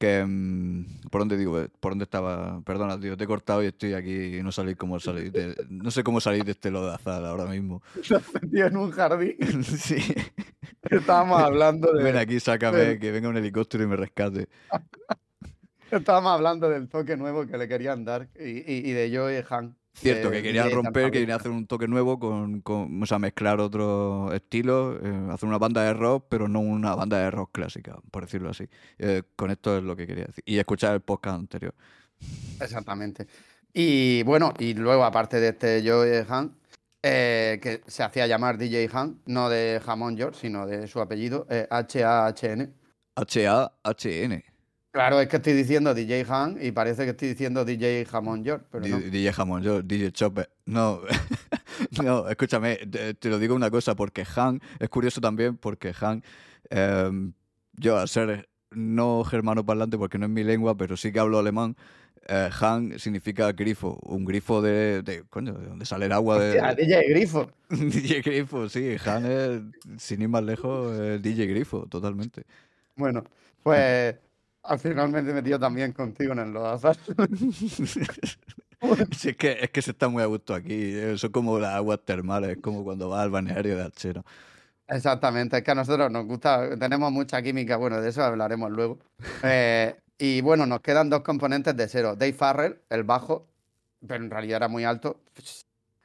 Que, 0.00 0.24
mm, 0.26 1.10
¿Por 1.10 1.20
dónde 1.20 1.36
digo? 1.36 1.62
¿Por 1.78 1.92
dónde 1.92 2.04
estaba? 2.04 2.62
Perdona, 2.62 2.98
tío, 2.98 3.18
te 3.18 3.24
he 3.24 3.26
cortado 3.26 3.62
y 3.62 3.66
estoy 3.66 3.92
aquí 3.92 4.38
y 4.38 4.42
no 4.42 4.50
salí 4.50 4.74
como 4.74 4.98
salir. 4.98 5.30
no 5.68 5.90
sé 5.90 6.02
cómo 6.02 6.22
salir 6.22 6.42
de 6.42 6.52
este 6.52 6.70
lodazal 6.70 7.26
ahora 7.26 7.44
mismo. 7.44 7.82
Estás 8.00 8.22
metido 8.32 8.66
en 8.66 8.76
un 8.78 8.90
jardín. 8.92 9.36
sí. 9.62 9.98
Estábamos 10.84 11.42
hablando 11.42 11.92
de. 11.92 12.02
Ven 12.02 12.16
aquí, 12.16 12.40
sácame, 12.40 12.98
que 12.98 13.12
venga 13.12 13.28
un 13.28 13.36
helicóptero 13.36 13.84
y 13.84 13.88
me 13.88 13.96
rescate. 13.96 14.48
Estábamos 15.90 16.32
hablando 16.32 16.70
del 16.70 16.88
toque 16.88 17.18
nuevo 17.18 17.46
que 17.46 17.58
le 17.58 17.68
querían 17.68 18.02
dar 18.02 18.30
y, 18.38 18.92
de 18.92 19.14
Joe 19.14 19.38
y 19.38 19.44
Han. 19.54 19.76
Cierto, 19.92 20.30
que 20.30 20.42
querían 20.42 20.70
romper, 20.70 21.06
que 21.06 21.20
querían 21.20 21.38
hacer 21.38 21.50
un 21.50 21.66
toque 21.66 21.88
nuevo, 21.88 22.18
con, 22.18 22.60
con 22.60 23.02
o 23.02 23.06
sea, 23.06 23.18
mezclar 23.18 23.60
otros 23.60 24.32
estilos, 24.32 24.98
eh, 25.02 25.28
hacer 25.30 25.48
una 25.48 25.58
banda 25.58 25.82
de 25.82 25.92
rock, 25.92 26.26
pero 26.28 26.48
no 26.48 26.60
una 26.60 26.94
banda 26.94 27.18
de 27.18 27.30
rock 27.30 27.50
clásica, 27.52 27.98
por 28.10 28.24
decirlo 28.24 28.50
así. 28.50 28.68
Eh, 28.98 29.22
con 29.36 29.50
esto 29.50 29.76
es 29.76 29.82
lo 29.82 29.96
que 29.96 30.06
quería 30.06 30.24
decir. 30.26 30.44
Y 30.46 30.58
escuchar 30.58 30.94
el 30.94 31.00
podcast 31.00 31.40
anterior. 31.40 31.74
Exactamente. 32.60 33.26
Y 33.72 34.22
bueno, 34.22 34.54
y 34.58 34.74
luego, 34.74 35.04
aparte 35.04 35.40
de 35.40 35.48
este 35.48 35.82
Joe 35.84 36.24
Han, 36.28 36.56
eh, 37.02 37.58
que 37.60 37.82
se 37.86 38.02
hacía 38.02 38.26
llamar 38.26 38.58
DJ 38.58 38.88
Han, 38.92 39.20
no 39.26 39.48
de 39.48 39.82
Jamón 39.84 40.16
George, 40.16 40.40
sino 40.40 40.66
de 40.66 40.86
su 40.86 41.00
apellido, 41.00 41.46
H-A-H-N. 41.68 42.72
H-A-H-N. 43.16 44.49
Claro, 44.92 45.20
es 45.20 45.28
que 45.28 45.36
estoy 45.36 45.52
diciendo 45.52 45.94
DJ 45.94 46.26
Han 46.28 46.58
y 46.60 46.72
parece 46.72 47.04
que 47.04 47.10
estoy 47.10 47.28
diciendo 47.28 47.64
DJ 47.64 48.04
Jamón 48.06 48.44
George, 48.44 48.66
pero 48.72 48.88
no. 48.88 48.98
DJ 48.98 49.32
Jamón 49.32 49.62
George, 49.62 49.86
DJ 49.86 50.10
Chopper. 50.10 50.50
No, 50.66 51.02
no, 52.02 52.28
escúchame, 52.28 52.76
te, 52.76 53.28
lo 53.28 53.38
digo 53.38 53.54
una 53.54 53.70
cosa, 53.70 53.94
porque 53.94 54.24
Han, 54.34 54.60
es 54.80 54.88
curioso 54.88 55.20
también 55.20 55.56
porque 55.56 55.94
Han, 56.00 56.24
em, 56.70 57.32
yo 57.74 57.98
al 57.98 58.08
ser 58.08 58.48
no 58.72 59.22
germano 59.22 59.64
parlante 59.64 59.96
porque 59.96 60.18
no 60.18 60.26
es 60.26 60.32
mi 60.32 60.42
lengua, 60.42 60.76
pero 60.76 60.96
sí 60.96 61.12
que 61.12 61.20
hablo 61.20 61.38
alemán, 61.38 61.76
eh, 62.26 62.50
Han 62.60 62.98
significa 62.98 63.52
grifo, 63.52 63.96
un 64.02 64.24
grifo 64.24 64.60
de, 64.60 65.02
de, 65.02 65.22
coño, 65.30 65.54
de 65.54 65.66
donde 65.68 65.84
sale 65.84 66.06
el 66.06 66.12
agua 66.12 66.40
de... 66.40 66.60
DJ 66.74 67.08
Grifo. 67.10 67.48
DJ 67.70 68.22
Grifo, 68.22 68.68
sí, 68.68 68.96
Han 69.06 69.24
es, 69.24 69.60
sin 70.02 70.22
ir 70.22 70.28
más 70.28 70.42
lejos, 70.42 70.98
es 70.98 71.22
DJ 71.22 71.46
Grifo, 71.46 71.86
totalmente. 71.86 72.42
Bueno, 72.96 73.22
pues 73.62 74.16
al 74.70 74.78
final 74.78 75.10
me 75.10 75.18
he 75.18 75.22
metido 75.22 75.58
también 75.58 75.92
contigo 75.92 76.32
en 76.32 76.38
el 76.38 76.52
lodazal. 76.52 76.96
sí, 79.16 79.30
es 79.30 79.36
que, 79.36 79.58
es 79.60 79.70
que 79.70 79.82
se 79.82 79.90
está 79.90 80.08
muy 80.08 80.22
a 80.22 80.26
gusto 80.26 80.54
aquí, 80.54 80.94
eso 80.94 81.26
es 81.26 81.32
como 81.32 81.58
las 81.58 81.74
aguas 81.74 81.98
termales, 82.04 82.50
es 82.50 82.58
como 82.62 82.84
cuando 82.84 83.08
vas 83.08 83.22
al 83.22 83.30
balneario 83.30 83.76
de 83.76 83.82
Alchero. 83.82 84.24
Exactamente, 84.86 85.56
es 85.56 85.64
que 85.64 85.72
a 85.72 85.74
nosotros 85.74 86.08
nos 86.12 86.24
gusta, 86.24 86.78
tenemos 86.78 87.10
mucha 87.10 87.42
química, 87.42 87.76
bueno, 87.76 88.00
de 88.00 88.10
eso 88.10 88.22
hablaremos 88.22 88.70
luego. 88.70 88.98
Eh, 89.42 89.96
y 90.18 90.40
bueno, 90.42 90.66
nos 90.66 90.82
quedan 90.82 91.10
dos 91.10 91.22
componentes 91.22 91.76
de 91.76 91.88
cero. 91.88 92.14
Dave 92.14 92.34
Farrell, 92.34 92.78
el 92.90 93.04
bajo, 93.04 93.48
pero 94.06 94.22
en 94.22 94.30
realidad 94.30 94.58
era 94.58 94.68
muy 94.68 94.84
alto. 94.84 95.18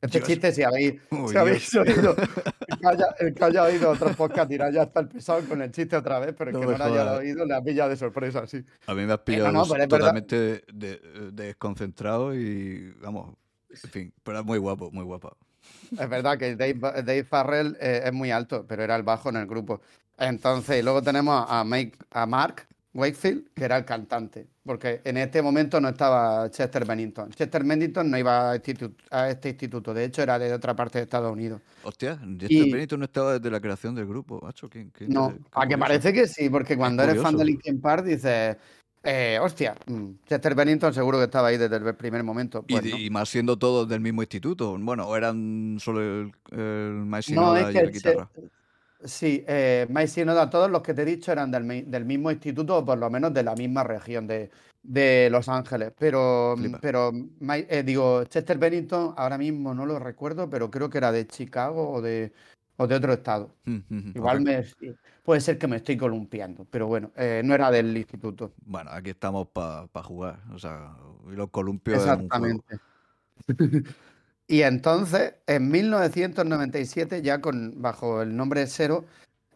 Este 0.05 0.21
chiste, 0.21 0.51
si 0.51 0.63
habéis, 0.63 1.01
oído, 1.11 2.15
el 3.19 3.33
que, 3.33 3.43
haya, 3.43 3.63
oído 3.63 3.89
otro 3.89 4.11
podcast 4.13 4.49
dirá 4.49 4.71
ya 4.71 4.83
está 4.83 4.99
el 5.01 5.07
pesado 5.07 5.41
con 5.47 5.61
el 5.61 5.71
chiste 5.71 5.95
otra 5.95 6.19
vez, 6.19 6.33
pero 6.37 6.51
el 6.51 6.59
que 6.59 6.65
no 6.65 6.77
lo 6.77 6.83
haya 6.83 7.13
oído 7.13 7.45
le 7.45 7.55
ha 7.55 7.61
pillado 7.61 7.89
de 7.89 7.97
sorpresa, 7.97 8.45
sí. 8.47 8.63
A 8.87 8.93
mí 8.93 9.05
me 9.05 9.13
has 9.13 9.19
pillado 9.19 9.65
totalmente 9.87 10.63
desconcentrado 11.31 12.33
y 12.33 12.93
vamos, 13.01 13.35
en 13.69 13.89
fin, 13.89 14.13
pero 14.23 14.39
es 14.39 14.45
muy 14.45 14.57
guapo, 14.57 14.91
muy 14.91 15.03
guapa. 15.03 15.35
Es 15.91 16.09
verdad 16.09 16.37
que 16.37 16.55
Dave, 16.55 16.75
Dave 17.03 17.23
Farrell 17.23 17.77
eh, 17.79 18.03
es 18.05 18.13
muy 18.13 18.31
alto, 18.31 18.65
pero 18.67 18.83
era 18.83 18.95
el 18.95 19.03
bajo 19.03 19.29
en 19.29 19.37
el 19.37 19.47
grupo. 19.47 19.81
Entonces, 20.17 20.83
luego 20.83 21.01
tenemos 21.01 21.45
a, 21.47 21.61
a 21.61 22.25
Mark, 22.25 22.67
Wakefield, 22.95 23.49
que 23.53 23.65
era 23.65 23.77
el 23.77 23.83
cantante, 23.83 24.47
porque 24.63 25.01
en 25.03 25.17
este 25.17 25.41
momento 25.41 25.81
no 25.81 25.89
estaba 25.89 26.49
Chester 26.49 26.85
Bennington. 26.85 27.29
Chester 27.31 27.61
Bennington 27.63 28.09
no 28.09 28.17
iba 28.17 28.51
a, 28.51 28.55
este 28.55 29.49
instituto, 29.49 29.93
de 29.93 30.05
hecho 30.05 30.23
era 30.23 30.39
de 30.39 30.53
otra 30.53 30.73
parte 30.73 30.99
de 30.99 31.03
Estados 31.03 31.31
Unidos. 31.31 31.61
Hostia, 31.83 32.17
Chester 32.37 32.71
Bennington 32.71 32.99
no 32.99 33.05
estaba 33.05 33.33
desde 33.33 33.51
la 33.51 33.59
creación 33.59 33.95
del 33.95 34.07
grupo, 34.07 34.39
macho. 34.41 34.69
no, 35.07 35.33
a 35.51 35.67
que 35.67 35.77
parece 35.77 36.13
que 36.13 36.25
sí, 36.25 36.49
porque 36.49 36.77
cuando 36.77 37.03
eres 37.03 37.21
fan 37.21 37.35
de 37.35 37.43
Linkin 37.43 37.81
Park 37.81 38.05
dices, 38.05 38.55
eh, 39.03 39.39
hostia, 39.41 39.75
mm, 39.87 40.11
Chester 40.25 40.55
Bennington 40.55 40.93
seguro 40.93 41.17
que 41.17 41.25
estaba 41.25 41.49
ahí 41.49 41.57
desde 41.57 41.75
el 41.75 41.95
primer 41.95 42.23
momento. 42.23 42.63
Pues 42.63 42.85
y, 42.85 43.09
más 43.09 43.27
siendo 43.27 43.57
todos 43.57 43.89
del 43.89 43.99
mismo 43.99 44.21
instituto, 44.21 44.77
bueno, 44.79 45.05
o 45.05 45.17
eran 45.17 45.77
solo 45.81 45.99
el, 46.01 46.31
el 46.51 47.05
maestro 47.05 47.59
y 47.59 47.73
la 47.73 47.83
guitarra. 47.83 48.29
Sí, 49.05 49.43
eh, 49.47 49.85
Mike 49.89 50.25
todos 50.49 50.69
los 50.69 50.81
que 50.81 50.93
te 50.93 51.03
he 51.03 51.05
dicho 51.05 51.31
eran 51.31 51.51
del, 51.51 52.05
mismo 52.05 52.31
instituto 52.31 52.77
o 52.77 52.85
por 52.85 52.97
lo 52.97 53.09
menos 53.09 53.33
de 53.33 53.43
la 53.43 53.55
misma 53.55 53.83
región 53.83 54.27
de, 54.27 55.29
Los 55.31 55.47
Ángeles. 55.47 55.93
Pero, 55.97 56.55
pero 56.81 57.11
eh, 57.53 57.83
digo, 57.83 58.23
Chester 58.25 58.57
Bennington 58.57 59.13
ahora 59.15 59.37
mismo 59.37 59.73
no 59.73 59.85
lo 59.85 59.99
recuerdo, 59.99 60.49
pero 60.49 60.69
creo 60.71 60.89
que 60.89 60.97
era 60.97 61.11
de 61.11 61.27
Chicago 61.27 61.91
o 61.91 62.01
de, 62.01 62.33
o 62.77 62.87
de 62.87 62.95
otro 62.95 63.13
estado. 63.13 63.55
Mm, 63.65 63.75
mm, 63.75 63.83
mm, 63.89 64.11
Igual 64.15 64.41
me, 64.41 64.65
puede 65.23 65.41
ser 65.41 65.57
que 65.57 65.67
me 65.67 65.77
estoy 65.77 65.97
columpiando, 65.97 66.65
pero 66.69 66.87
bueno, 66.87 67.11
eh, 67.15 67.41
no 67.45 67.53
era 67.53 67.69
del 67.69 67.95
instituto. 67.95 68.53
Bueno, 68.65 68.89
aquí 68.91 69.11
estamos 69.11 69.47
para 69.47 69.87
jugar, 70.03 70.39
o 70.51 70.59
sea, 70.59 70.95
los 71.27 71.49
columpios. 71.49 71.99
Exactamente. 71.99 72.79
Y 74.47 74.61
entonces, 74.61 75.35
en 75.47 75.69
1997, 75.69 77.21
ya 77.21 77.41
con 77.41 77.81
bajo 77.81 78.21
el 78.21 78.35
nombre 78.35 78.67
Cero, 78.67 79.05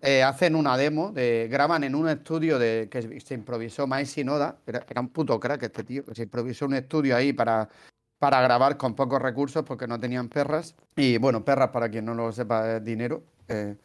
eh, 0.01 0.23
hacen 0.23 0.55
una 0.55 0.77
demo, 0.77 1.11
de, 1.11 1.47
graban 1.51 1.83
en 1.83 1.93
un 1.93 2.09
estudio 2.09 2.57
de, 2.57 2.87
que 2.89 3.19
se 3.19 3.33
improvisó 3.33 3.85
Mike 3.85 4.05
Sinoda, 4.05 4.57
era, 4.65 4.85
era, 4.89 5.01
un 5.01 5.09
puto 5.09 5.39
crack 5.39 5.63
este 5.63 5.83
tío, 5.83 6.05
que 6.05 6.15
se 6.15 6.23
improvisó 6.23 6.65
un 6.65 6.73
estudio 6.75 7.15
ahí 7.15 7.33
para, 7.33 7.69
para 8.17 8.41
grabar 8.41 8.77
con 8.77 8.95
pocos 8.95 9.21
recursos 9.21 9.63
porque 9.63 9.87
no 9.87 9.99
tenían 9.99 10.29
perras. 10.29 10.75
Y 10.95 11.17
bueno, 11.17 11.43
perras, 11.43 11.69
para 11.69 11.89
quien 11.89 12.05
no 12.05 12.13
lo 12.13 12.31
sepa, 12.31 12.77
es 12.77 12.83
dinero. 12.83 13.23
Eh, 13.47 13.75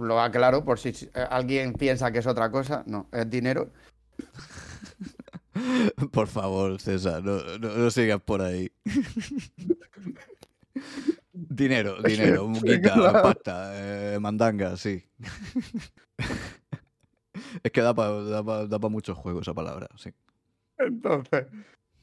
lo 0.00 0.20
aclaro 0.20 0.64
por 0.64 0.78
si 0.78 0.88
eh, 0.90 1.26
alguien 1.30 1.72
piensa 1.74 2.10
que 2.10 2.18
es 2.18 2.26
otra 2.26 2.50
cosa, 2.50 2.82
no, 2.86 3.08
es 3.12 3.28
dinero. 3.28 3.70
Por 6.12 6.28
favor, 6.28 6.80
César, 6.80 7.22
no, 7.22 7.58
no, 7.58 7.90
sigas 7.90 8.20
por 8.22 8.40
ahí. 8.40 8.72
dinero, 11.62 11.96
dinero, 12.02 12.52
guita, 12.62 13.22
pasta, 13.22 13.72
eh, 13.74 14.18
mandanga, 14.18 14.76
sí. 14.76 15.04
es 17.62 17.72
que 17.72 17.80
da 17.80 17.94
para 17.94 18.66
da 18.66 18.78
muchos 18.88 19.16
juegos 19.16 19.42
esa 19.42 19.54
palabra, 19.54 19.88
sí. 19.96 20.10
Entonces, 20.78 21.46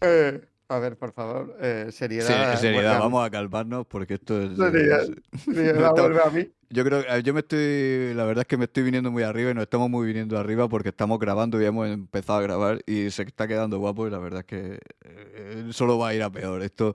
eh, 0.02 0.42
A 0.70 0.78
ver, 0.78 0.98
por 0.98 1.12
favor, 1.14 1.58
eh, 1.62 1.88
seriedad. 1.92 2.56
Sí, 2.56 2.62
seriedad, 2.62 3.00
vamos 3.00 3.26
a 3.26 3.32
calmarnos 3.32 3.88
porque 3.88 4.16
esto 4.16 4.40
es. 4.40 4.56
Seriedad, 4.56 5.08
seriedad 5.44 5.92
vuelve 5.98 6.22
a 6.22 6.30
mí. 6.30 6.52
Yo 6.72 6.84
creo 6.86 7.04
que 7.04 7.24
yo 7.24 7.34
me 7.34 7.40
estoy, 7.40 8.14
la 8.14 8.26
verdad 8.26 8.44
es 8.44 8.48
que 8.48 8.56
me 8.56 8.66
estoy 8.66 8.84
viniendo 8.84 9.10
muy 9.10 9.24
arriba 9.24 9.50
y 9.50 9.54
nos 9.56 9.64
estamos 9.64 9.90
muy 9.90 10.06
viniendo 10.06 10.38
arriba 10.38 10.70
porque 10.70 10.90
estamos 10.90 11.18
grabando 11.18 11.60
y 11.60 11.66
hemos 11.66 11.88
empezado 11.88 12.38
a 12.38 12.42
grabar 12.44 12.82
y 12.86 13.10
se 13.10 13.24
está 13.24 13.48
quedando 13.48 13.80
guapo 13.80 14.06
y 14.06 14.12
la 14.12 14.20
verdad 14.20 14.42
es 14.42 14.46
que 14.46 14.80
eh, 15.04 15.70
solo 15.72 15.98
va 15.98 16.10
a 16.10 16.14
ir 16.14 16.22
a 16.22 16.30
peor. 16.30 16.62
Esto, 16.62 16.94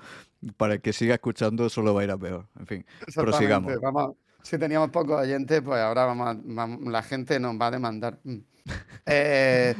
para 0.56 0.74
el 0.74 0.80
que 0.80 0.92
siga 0.92 1.14
escuchando, 1.14 1.68
solo 1.68 1.92
va 1.92 2.02
a 2.02 2.04
ir 2.04 2.10
a 2.12 2.16
peor. 2.16 2.46
En 2.60 2.66
fin, 2.68 2.86
prosigamos. 3.16 3.72
Vamos, 3.80 4.14
si 4.42 4.58
teníamos 4.58 4.90
pocos 4.90 5.20
oyentes, 5.20 5.60
pues 5.60 5.80
ahora 5.80 6.04
vamos, 6.04 6.36
la 6.86 7.02
gente 7.02 7.40
nos 7.40 7.60
va 7.60 7.66
a 7.66 7.70
demandar. 7.72 8.20
Mm. 8.22 8.36
Eh, 9.06 9.74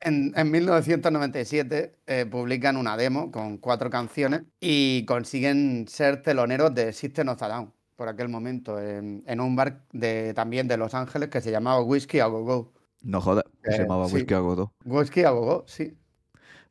en, 0.00 0.50
1997 0.50 1.94
eh, 2.06 2.26
publican 2.28 2.76
una 2.76 2.96
demo 2.96 3.30
con 3.30 3.58
cuatro 3.58 3.90
canciones 3.90 4.42
y 4.60 5.04
consiguen 5.04 5.86
ser 5.88 6.22
teloneros 6.22 6.74
de 6.74 6.92
System 6.92 7.28
of 7.28 7.42
a 7.42 7.48
Down 7.48 7.76
por 7.96 8.08
aquel 8.08 8.28
momento 8.28 8.78
en, 8.78 9.40
un 9.40 9.56
bar 9.56 9.80
de, 9.92 10.34
también 10.34 10.68
de 10.68 10.76
Los 10.76 10.94
Ángeles 10.94 11.30
que 11.30 11.40
se 11.40 11.50
llamaba 11.50 11.82
Whiskey 11.82 12.20
a 12.20 12.26
Go 12.26 12.44
Go. 12.44 12.72
No 13.02 13.20
jodas, 13.20 13.44
se 13.64 13.74
eh, 13.74 13.78
llamaba 13.78 14.06
Whiskey 14.06 14.34
a 14.34 14.40
Go 14.40 14.54
Go. 14.54 14.72
Whiskey 14.84 15.24
a 15.24 15.30
Go 15.30 15.40
Go, 15.40 15.64
sí. 15.66 15.96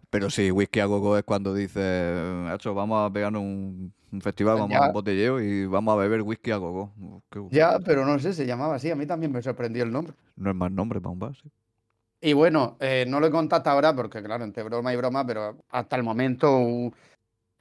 Pero 0.10 0.30
sí, 0.30 0.52
Whiskey 0.52 0.82
a 0.82 0.86
Go 0.86 1.00
Go 1.00 1.18
es 1.18 1.24
cuando 1.24 1.54
dice, 1.54 2.14
hecho, 2.54 2.74
vamos 2.74 3.10
a 3.10 3.12
pegarnos 3.12 3.42
un, 3.42 3.94
festival, 4.22 4.60
vamos 4.60 4.78
a 4.78 4.88
un 4.88 4.94
botelleo 4.94 5.42
y 5.42 5.66
vamos 5.66 5.94
a 5.94 5.98
beber 5.98 6.22
whisky 6.22 6.52
a 6.52 6.58
Go 6.58 6.94
Go. 7.32 7.50
Ya, 7.52 7.80
pero 7.80 8.06
no 8.06 8.18
sé, 8.20 8.34
se 8.34 8.46
llamaba 8.46 8.76
así. 8.76 8.92
A 8.92 8.96
mí 8.96 9.06
también 9.06 9.32
me 9.32 9.42
sorprendió 9.42 9.84
el 9.84 9.92
nombre. 9.92 10.14
No 10.36 10.52
es 10.52 10.56
más 10.56 10.72
nombre 10.72 11.02
para 11.02 11.12
un 11.12 11.20
bar, 11.20 11.36
sí. 11.36 11.50
Y 12.22 12.34
bueno, 12.34 12.78
eh, 12.80 13.06
no 13.08 13.20
lo 13.20 13.28
he 13.28 13.32
contado 13.32 13.70
ahora 13.70 13.96
porque, 13.96 14.24
claro, 14.24 14.44
entre 14.46 14.64
broma 14.64 14.94
y 14.94 14.96
broma, 14.96 15.26
pero 15.28 15.58
hasta 15.70 15.96
el 15.96 16.04
momento 16.04 16.92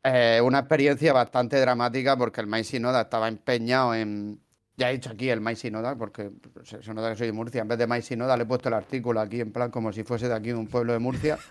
eh, 0.05 0.41
una 0.43 0.59
experiencia 0.61 1.15
bastante 1.15 1.59
dramática 1.59 2.17
porque 2.17 2.43
el 2.43 2.47
Maíz 2.47 2.79
Noda 2.79 3.03
estaba 3.03 3.27
empeñado 3.27 3.95
en. 3.95 4.39
Ya 4.77 4.91
he 4.91 4.95
dicho 4.95 5.11
aquí 5.11 5.31
el 5.31 5.41
Maíz 5.41 5.65
Noda 5.71 5.97
porque 5.97 6.31
se, 6.65 6.93
nota 6.93 7.11
que 7.11 7.17
soy 7.17 7.29
de 7.29 7.33
Murcia. 7.33 7.63
En 7.63 7.69
vez 7.69 7.79
de 7.79 7.87
Maíz 7.87 8.11
Noda 8.17 8.37
le 8.37 8.43
he 8.43 8.47
puesto 8.47 8.69
el 8.69 8.75
artículo 8.75 9.21
aquí 9.21 9.41
en 9.41 9.53
plan 9.53 9.71
como 9.71 9.93
si 9.93 10.03
fuese 10.05 10.29
de 10.29 10.35
aquí 10.35 10.49
de 10.49 10.57
un 10.57 10.67
pueblo 10.67 10.93
de 10.93 10.99
Murcia. 10.99 11.39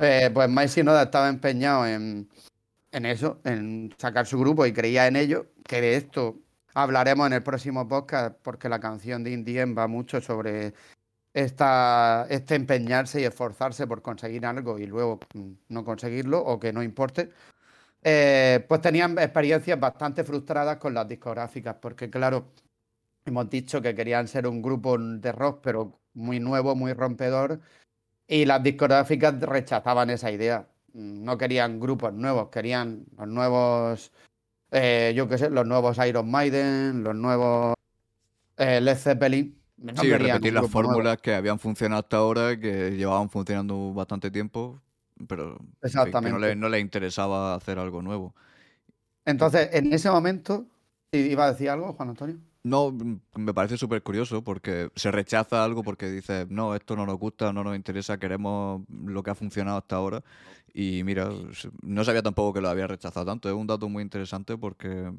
Eh, 0.00 0.28
pues 0.34 0.50
Maíz 0.50 0.76
Noda 0.78 1.04
estaba 1.04 1.28
empeñado 1.28 1.86
en, 1.86 2.28
en 2.90 3.06
eso, 3.06 3.40
en 3.44 3.94
sacar 3.96 4.26
su 4.26 4.40
grupo 4.40 4.66
y 4.66 4.72
creía 4.72 5.06
en 5.06 5.14
ello. 5.14 5.46
Que 5.62 5.80
de 5.80 5.94
esto 5.94 6.40
hablaremos 6.74 7.28
en 7.28 7.34
el 7.34 7.44
próximo 7.44 7.86
podcast 7.86 8.36
porque 8.42 8.68
la 8.68 8.80
canción 8.80 9.22
de 9.22 9.30
Indien 9.30 9.78
va 9.78 9.86
mucho 9.86 10.20
sobre 10.20 10.74
esta, 11.32 12.26
este 12.30 12.54
empeñarse 12.54 13.20
y 13.20 13.24
esforzarse 13.24 13.86
por 13.86 14.02
conseguir 14.02 14.46
algo 14.46 14.78
y 14.78 14.86
luego 14.86 15.20
mm, 15.34 15.50
no 15.68 15.84
conseguirlo 15.84 16.40
o 16.40 16.58
que 16.58 16.72
no 16.72 16.82
importe. 16.82 17.30
Eh, 18.06 18.62
pues 18.68 18.82
tenían 18.82 19.18
experiencias 19.18 19.80
bastante 19.80 20.24
frustradas 20.24 20.76
con 20.76 20.92
las 20.92 21.08
discográficas, 21.08 21.76
porque 21.80 22.10
claro, 22.10 22.52
hemos 23.24 23.48
dicho 23.48 23.80
que 23.80 23.94
querían 23.94 24.28
ser 24.28 24.46
un 24.46 24.60
grupo 24.60 24.98
de 24.98 25.32
rock, 25.32 25.60
pero 25.62 25.98
muy 26.12 26.38
nuevo, 26.38 26.76
muy 26.76 26.92
rompedor, 26.92 27.60
y 28.28 28.44
las 28.44 28.62
discográficas 28.62 29.40
rechazaban 29.40 30.10
esa 30.10 30.30
idea. 30.30 30.68
No 30.92 31.38
querían 31.38 31.80
grupos 31.80 32.12
nuevos, 32.12 32.50
querían 32.50 33.06
los 33.16 33.26
nuevos, 33.26 34.12
eh, 34.70 35.14
yo 35.16 35.26
qué 35.26 35.38
sé, 35.38 35.48
los 35.48 35.66
nuevos 35.66 35.96
Iron 36.06 36.30
Maiden, 36.30 37.02
los 37.02 37.14
nuevos 37.14 37.74
eh, 38.58 38.82
Led 38.82 38.98
Zeppelin. 38.98 39.58
sí, 39.98 40.10
repetir 40.14 40.52
las 40.52 40.70
fórmulas 40.70 41.16
que 41.22 41.34
habían 41.34 41.58
funcionado 41.58 42.00
hasta 42.00 42.18
ahora, 42.18 42.60
que 42.60 42.90
llevaban 42.90 43.30
funcionando 43.30 43.94
bastante 43.94 44.30
tiempo, 44.30 44.82
pero 45.28 45.58
Exactamente. 45.82 46.56
no, 46.56 46.68
le, 46.68 46.80
interesaba 46.80 47.54
hacer 47.54 47.78
algo 47.78 48.02
nuevo. 48.02 48.34
Entonces, 49.24 49.70
en 49.72 49.92
ese 49.92 50.10
momento, 50.10 50.66
¿iba 51.12 51.46
a 51.46 51.52
decir 51.52 51.70
algo, 51.70 51.92
Juan 51.92 52.10
Antonio? 52.10 52.38
No, 52.62 52.90
mm, 52.90 53.20
me 53.36 53.54
parece 53.54 53.76
súper 53.76 54.02
curioso 54.02 54.42
porque 54.42 54.90
se 54.96 55.10
rechaza 55.10 55.64
algo 55.64 55.82
porque 55.82 56.10
dice, 56.10 56.46
no, 56.48 56.74
esto 56.74 56.96
no 56.96 57.06
nos 57.06 57.18
gusta, 57.18 57.52
no 57.52 57.62
nos 57.62 57.76
interesa, 57.76 58.18
queremos 58.18 58.82
lo 58.88 59.22
que 59.22 59.30
ha 59.30 59.34
funcionado 59.34 59.78
hasta 59.78 59.96
ahora. 59.96 60.22
Y 60.72 61.04
mira, 61.04 61.30
no 61.82 62.04
sabía 62.04 62.22
tampoco 62.22 62.54
que 62.54 62.60
lo 62.60 62.68
había 62.68 62.86
rechazado 62.86 63.26
tanto. 63.26 63.48
Es 63.48 63.54
un 63.54 63.66
dato 63.66 63.88
muy 63.88 64.02
interesante 64.02 64.56
porque 64.58 65.12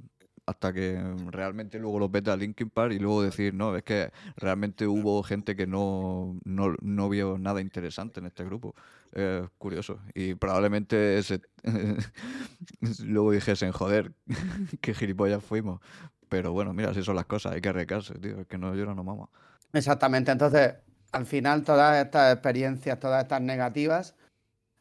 hasta 0.45 0.71
que 0.73 1.01
realmente 1.31 1.79
luego 1.79 1.99
los 1.99 2.11
ves 2.11 2.27
a 2.27 2.35
Linkin 2.35 2.69
Park 2.69 2.93
y 2.93 2.99
luego 2.99 3.23
decir, 3.23 3.53
no, 3.53 3.75
es 3.75 3.83
que 3.83 4.11
realmente 4.37 4.85
hubo 4.85 5.23
gente 5.23 5.55
que 5.55 5.65
no, 5.65 6.37
no, 6.43 6.75
no 6.81 7.09
vio 7.09 7.37
nada 7.37 7.61
interesante 7.61 8.19
en 8.19 8.27
este 8.27 8.43
grupo. 8.43 8.75
Es 9.11 9.49
curioso. 9.57 9.99
Y 10.13 10.35
probablemente 10.35 11.17
ese 11.17 11.41
luego 13.03 13.31
dijesen, 13.31 13.71
joder, 13.71 14.11
qué 14.81 14.93
gilipollas 14.93 15.43
fuimos. 15.43 15.81
Pero 16.29 16.51
bueno, 16.51 16.73
mira, 16.73 16.91
así 16.91 17.03
son 17.03 17.15
las 17.15 17.25
cosas, 17.25 17.53
hay 17.53 17.61
que 17.61 17.69
arrecarse, 17.69 18.15
tío, 18.15 18.41
es 18.41 18.47
que 18.47 18.57
no 18.57 18.73
llora, 18.75 18.93
no 18.93 19.03
mama. 19.03 19.29
Exactamente, 19.73 20.31
entonces, 20.31 20.73
al 21.11 21.25
final 21.25 21.63
todas 21.63 22.03
estas 22.03 22.33
experiencias, 22.33 22.99
todas 22.99 23.23
estas 23.23 23.41
negativas, 23.41 24.15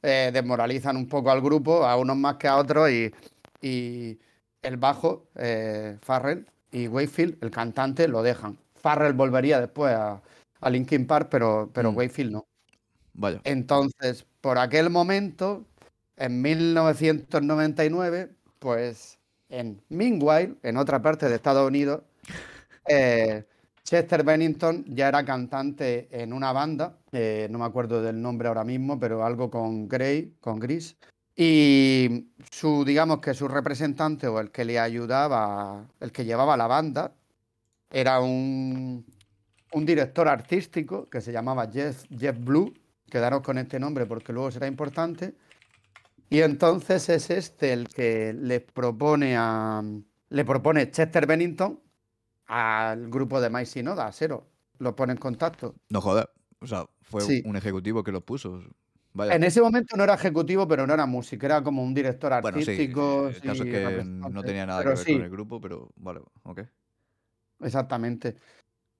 eh, 0.02 0.30
desmoralizan 0.32 0.96
un 0.96 1.06
poco 1.06 1.30
al 1.30 1.42
grupo, 1.42 1.84
a 1.84 1.96
unos 1.96 2.16
más 2.16 2.36
que 2.36 2.48
a 2.48 2.56
otros, 2.56 2.90
y, 2.90 3.12
y 3.60 4.18
el 4.64 4.76
bajo, 4.76 5.28
eh, 5.36 5.96
Farrell, 6.00 6.46
y 6.72 6.88
Wayfield, 6.88 7.38
el 7.42 7.50
cantante, 7.50 8.08
lo 8.08 8.22
dejan. 8.22 8.58
Farrell 8.74 9.12
volvería 9.12 9.60
después 9.60 9.94
a, 9.94 10.20
a 10.60 10.70
Linkin 10.70 11.06
Park, 11.06 11.28
pero, 11.30 11.70
pero 11.72 11.92
mm. 11.92 11.96
Wayfield 11.96 12.32
no. 12.32 12.46
Vaya. 13.12 13.40
Entonces, 13.44 14.26
por 14.40 14.58
aquel 14.58 14.90
momento, 14.90 15.64
en 16.16 16.42
1999, 16.42 18.30
pues 18.58 19.18
en 19.48 19.80
Meanwhile, 19.88 20.56
en 20.62 20.76
otra 20.76 21.00
parte 21.00 21.28
de 21.28 21.36
Estados 21.36 21.66
Unidos, 21.66 22.02
eh, 22.88 23.44
Chester 23.84 24.24
Bennington 24.24 24.84
ya 24.88 25.08
era 25.08 25.24
cantante 25.24 26.08
en 26.10 26.32
una 26.32 26.52
banda, 26.52 26.98
eh, 27.12 27.46
no 27.50 27.58
me 27.58 27.66
acuerdo 27.66 28.02
del 28.02 28.20
nombre 28.20 28.48
ahora 28.48 28.64
mismo, 28.64 28.98
pero 28.98 29.24
algo 29.24 29.50
con 29.50 29.88
Gray, 29.88 30.34
con 30.40 30.58
Gris. 30.58 30.96
Y 31.36 32.28
su, 32.50 32.84
digamos 32.84 33.18
que 33.18 33.34
su 33.34 33.48
representante 33.48 34.28
o 34.28 34.38
el 34.40 34.50
que 34.50 34.64
le 34.64 34.78
ayudaba, 34.78 35.84
el 36.00 36.12
que 36.12 36.24
llevaba 36.24 36.56
la 36.56 36.66
banda, 36.66 37.14
era 37.90 38.20
un, 38.20 39.04
un 39.72 39.86
director 39.86 40.28
artístico 40.28 41.08
que 41.08 41.20
se 41.20 41.32
llamaba 41.32 41.70
Jeff, 41.70 42.04
Jeff 42.16 42.36
Blue. 42.38 42.72
Quedaros 43.10 43.42
con 43.42 43.58
este 43.58 43.78
nombre 43.78 44.06
porque 44.06 44.32
luego 44.32 44.50
será 44.50 44.66
importante. 44.66 45.34
Y 46.30 46.40
entonces 46.40 47.08
es 47.08 47.30
este 47.30 47.72
el 47.72 47.88
que 47.88 48.32
le 48.32 48.60
propone 48.60 49.36
a 49.36 49.82
le 50.30 50.44
propone 50.44 50.90
Chester 50.90 51.26
Bennington 51.26 51.80
al 52.46 53.08
grupo 53.08 53.40
de 53.40 53.50
My 53.50 53.64
Sinoda, 53.66 54.06
a 54.06 54.12
Cero. 54.12 54.46
Lo 54.78 54.96
pone 54.96 55.12
en 55.12 55.18
contacto. 55.18 55.76
No 55.90 56.00
jodas. 56.00 56.28
O 56.60 56.66
sea, 56.66 56.86
fue 57.02 57.42
un 57.44 57.56
ejecutivo 57.56 58.02
que 58.02 58.10
lo 58.10 58.20
puso. 58.20 58.60
En 59.16 59.44
ese 59.44 59.60
momento 59.60 59.96
no 59.96 60.04
era 60.04 60.14
ejecutivo, 60.14 60.66
pero 60.66 60.86
no 60.86 60.94
era 60.94 61.06
músico, 61.06 61.46
era 61.46 61.62
como 61.62 61.82
un 61.82 61.94
director 61.94 62.32
artístico. 62.32 63.22
Bueno, 63.22 63.32
sí, 63.32 63.36
el 63.36 63.42
caso 63.42 63.64
es 63.64 63.70
que 63.70 64.04
no 64.04 64.42
tenía 64.42 64.66
nada 64.66 64.82
que 64.82 64.88
ver 64.88 65.04
con 65.04 65.22
el 65.22 65.30
grupo, 65.30 65.60
pero 65.60 65.90
vale, 65.96 66.20
ok. 66.42 66.62
Exactamente. 67.60 68.34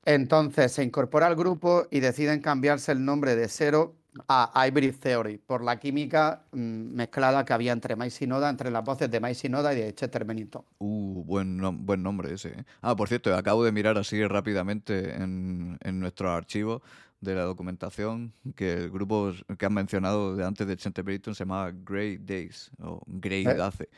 Entonces 0.05 0.71
se 0.73 0.85
incorpora 0.85 1.27
al 1.27 1.35
grupo 1.35 1.87
y 1.91 2.01
deciden 2.01 2.41
cambiarse 2.41 2.93
el 2.93 3.05
nombre 3.05 3.35
de 3.37 3.49
Cero 3.49 3.97
a 4.29 4.67
Hybrid 4.67 4.95
Theory 5.01 5.39
por 5.39 5.65
la 5.65 5.79
química 5.81 6.45
mm, 6.53 6.95
mezclada 6.95 7.45
que 7.45 7.53
había 7.53 7.73
entre 7.73 7.97
Mike 7.97 8.11
Sinoda, 8.11 8.49
entre 8.49 8.71
las 8.71 8.85
voces 8.85 9.11
de 9.11 9.19
Mike 9.19 9.35
Sinoda 9.35 9.75
y 9.75 9.81
de 9.81 9.95
Chester 9.95 10.25
Bennington. 10.25 10.65
Uh, 10.79 11.25
buen, 11.25 11.59
buen 11.85 12.03
nombre 12.03 12.33
ese. 12.33 12.51
¿eh? 12.51 12.65
Ah, 12.81 12.95
por 12.95 13.09
cierto, 13.09 13.35
acabo 13.35 13.65
de 13.65 13.73
mirar 13.73 13.99
así 13.99 14.25
rápidamente 14.25 15.17
en, 15.17 15.79
en 15.83 15.99
nuestros 15.99 16.31
archivos 16.31 16.83
de 17.25 17.35
la 17.35 17.43
documentación 17.43 18.33
que 18.55 18.75
el 18.75 18.91
grupo 18.91 19.33
que 19.59 19.67
han 19.67 19.75
mencionado 19.75 20.37
de 20.37 20.45
antes 20.45 20.67
de 20.67 20.77
Chente 20.77 21.03
Britton 21.03 21.35
se 21.35 21.45
llamaba 21.45 21.73
Grey 21.73 22.19
Days 22.19 22.71
o 22.79 23.03
Grey 23.07 23.47
eh. 23.47 23.55
Dace. 23.55 23.89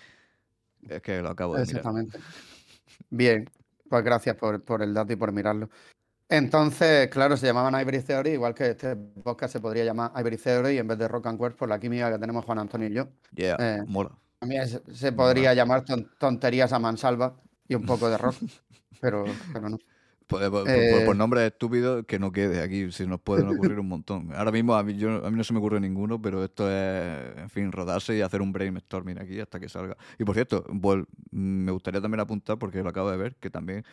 Es 0.88 1.02
que 1.02 1.20
lo 1.20 1.30
acabo 1.30 1.56
de 1.56 1.62
Exactamente. 1.62 2.18
Bien, 3.10 3.48
pues 3.88 4.04
gracias 4.04 4.36
por, 4.36 4.62
por, 4.62 4.82
el 4.82 4.94
dato 4.94 5.12
y 5.12 5.16
por 5.16 5.32
mirarlo. 5.32 5.68
Entonces, 6.28 7.08
claro, 7.08 7.36
se 7.36 7.46
llamaban 7.46 7.80
Ivory 7.80 8.00
Theory, 8.00 8.30
igual 8.30 8.54
que 8.54 8.70
este 8.70 8.96
podcast 8.96 9.52
se 9.52 9.60
podría 9.60 9.84
llamar 9.84 10.12
Ivory 10.16 10.36
Theory 10.36 10.78
en 10.78 10.88
vez 10.88 10.98
de 10.98 11.06
Rock 11.06 11.26
and 11.26 11.40
Words 11.40 11.56
por 11.56 11.68
la 11.68 11.78
química 11.78 12.10
que 12.12 12.18
tenemos 12.18 12.44
Juan 12.44 12.58
Antonio 12.58 12.88
y 12.88 12.92
yo. 12.92 13.08
Yeah, 13.34 13.56
eh, 13.58 13.84
mola. 13.86 14.10
También 14.40 14.66
se 14.66 15.12
podría 15.12 15.54
llamar 15.54 15.84
tonterías 16.18 16.72
a 16.72 16.78
mansalva 16.78 17.36
y 17.68 17.74
un 17.74 17.86
poco 17.86 18.10
de 18.10 18.18
rock, 18.18 18.36
pero, 19.00 19.24
pero 19.52 19.68
no. 19.68 19.78
Por, 20.26 20.50
por, 20.50 20.68
eh, 20.68 21.14
nombre 21.14 21.46
estúpido 21.46 22.04
que 22.04 22.18
no 22.18 22.32
quede 22.32 22.60
aquí, 22.60 22.90
si 22.90 23.06
nos 23.06 23.20
pueden 23.20 23.48
ocurrir 23.48 23.78
un 23.78 23.88
montón. 23.88 24.32
Ahora 24.34 24.50
mismo 24.50 24.74
a 24.74 24.82
mí, 24.82 24.96
yo, 24.96 25.24
a 25.24 25.30
mí 25.30 25.36
no 25.36 25.44
se 25.44 25.52
me 25.52 25.60
ocurre 25.60 25.78
ninguno, 25.78 26.20
pero 26.20 26.42
esto 26.42 26.68
es, 26.68 27.38
en 27.38 27.48
fin, 27.48 27.70
rodarse 27.70 28.16
y 28.16 28.22
hacer 28.22 28.42
un 28.42 28.52
brainstorming 28.52 29.20
aquí 29.20 29.38
hasta 29.38 29.60
que 29.60 29.68
salga. 29.68 29.96
Y 30.18 30.24
por 30.24 30.34
cierto, 30.34 30.64
me 31.30 31.70
gustaría 31.70 32.00
también 32.00 32.20
apuntar, 32.20 32.58
porque 32.58 32.82
lo 32.82 32.88
acabo 32.88 33.10
de 33.10 33.16
ver, 33.16 33.36
que 33.36 33.50
también 33.50 33.84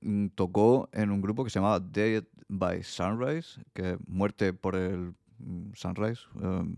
mm, 0.00 0.28
tocó 0.28 0.88
en 0.92 1.10
un 1.10 1.20
grupo 1.20 1.44
que 1.44 1.50
se 1.50 1.58
llamaba 1.58 1.78
Dead 1.78 2.24
by 2.48 2.82
Sunrise, 2.82 3.60
que 3.74 3.92
es 3.92 3.96
muerte 4.06 4.54
por 4.54 4.76
el 4.76 5.14
mm, 5.38 5.72
sunrise. 5.74 6.22
Um, 6.36 6.76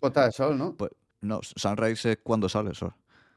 de 0.00 0.32
sol, 0.32 0.56
¿no? 0.56 0.76
Pues, 0.76 0.92
No, 1.20 1.40
sunrise 1.42 2.12
es 2.12 2.18
cuando 2.22 2.48
sale 2.48 2.70
el 2.70 2.76
sol. 2.76 2.94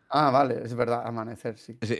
Ah, 0.10 0.32
vale, 0.32 0.62
es 0.63 0.74
verdad, 0.74 1.06
amanecer, 1.06 1.58
sí. 1.58 1.78
Sí, 1.82 1.98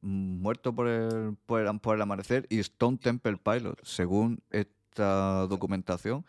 muerto 0.00 0.74
por 0.74 0.88
el, 0.88 1.36
por, 1.46 1.60
el, 1.60 1.80
por 1.80 1.94
el 1.96 2.02
amanecer 2.02 2.46
y 2.50 2.58
Stone 2.58 2.98
Temple 2.98 3.36
Pilot, 3.36 3.78
según 3.84 4.42
esta 4.50 5.46
documentación 5.46 6.24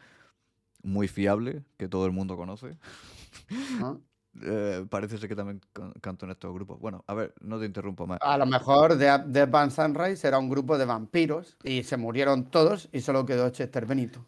muy 0.84 1.08
fiable 1.08 1.64
que 1.78 1.88
todo 1.88 2.06
el 2.06 2.12
mundo 2.12 2.38
conoce. 2.38 2.78
¿no? 3.80 4.02
Eh, 4.42 4.86
parece 4.90 5.18
ser 5.18 5.28
que 5.28 5.36
también 5.36 5.60
can- 5.74 5.92
canto 6.02 6.26
en 6.26 6.32
estos 6.32 6.54
grupos. 6.54 6.80
Bueno, 6.80 7.04
a 7.08 7.16
ver, 7.16 7.34
no 7.42 7.60
te 7.60 7.66
interrumpo 7.66 8.06
más. 8.06 8.20
A 8.22 8.38
lo 8.38 8.46
mejor 8.46 8.96
Death 8.96 9.50
Van 9.50 9.72
Sunrise 9.72 10.26
era 10.26 10.38
un 10.38 10.50
grupo 10.50 10.78
de 10.78 10.86
vampiros 10.86 11.58
y 11.64 11.84
se 11.84 11.98
murieron 11.98 12.46
todos 12.46 12.90
y 12.94 13.02
solo 13.02 13.26
quedó 13.26 13.50
Chester 13.50 13.88
Benito. 13.88 14.24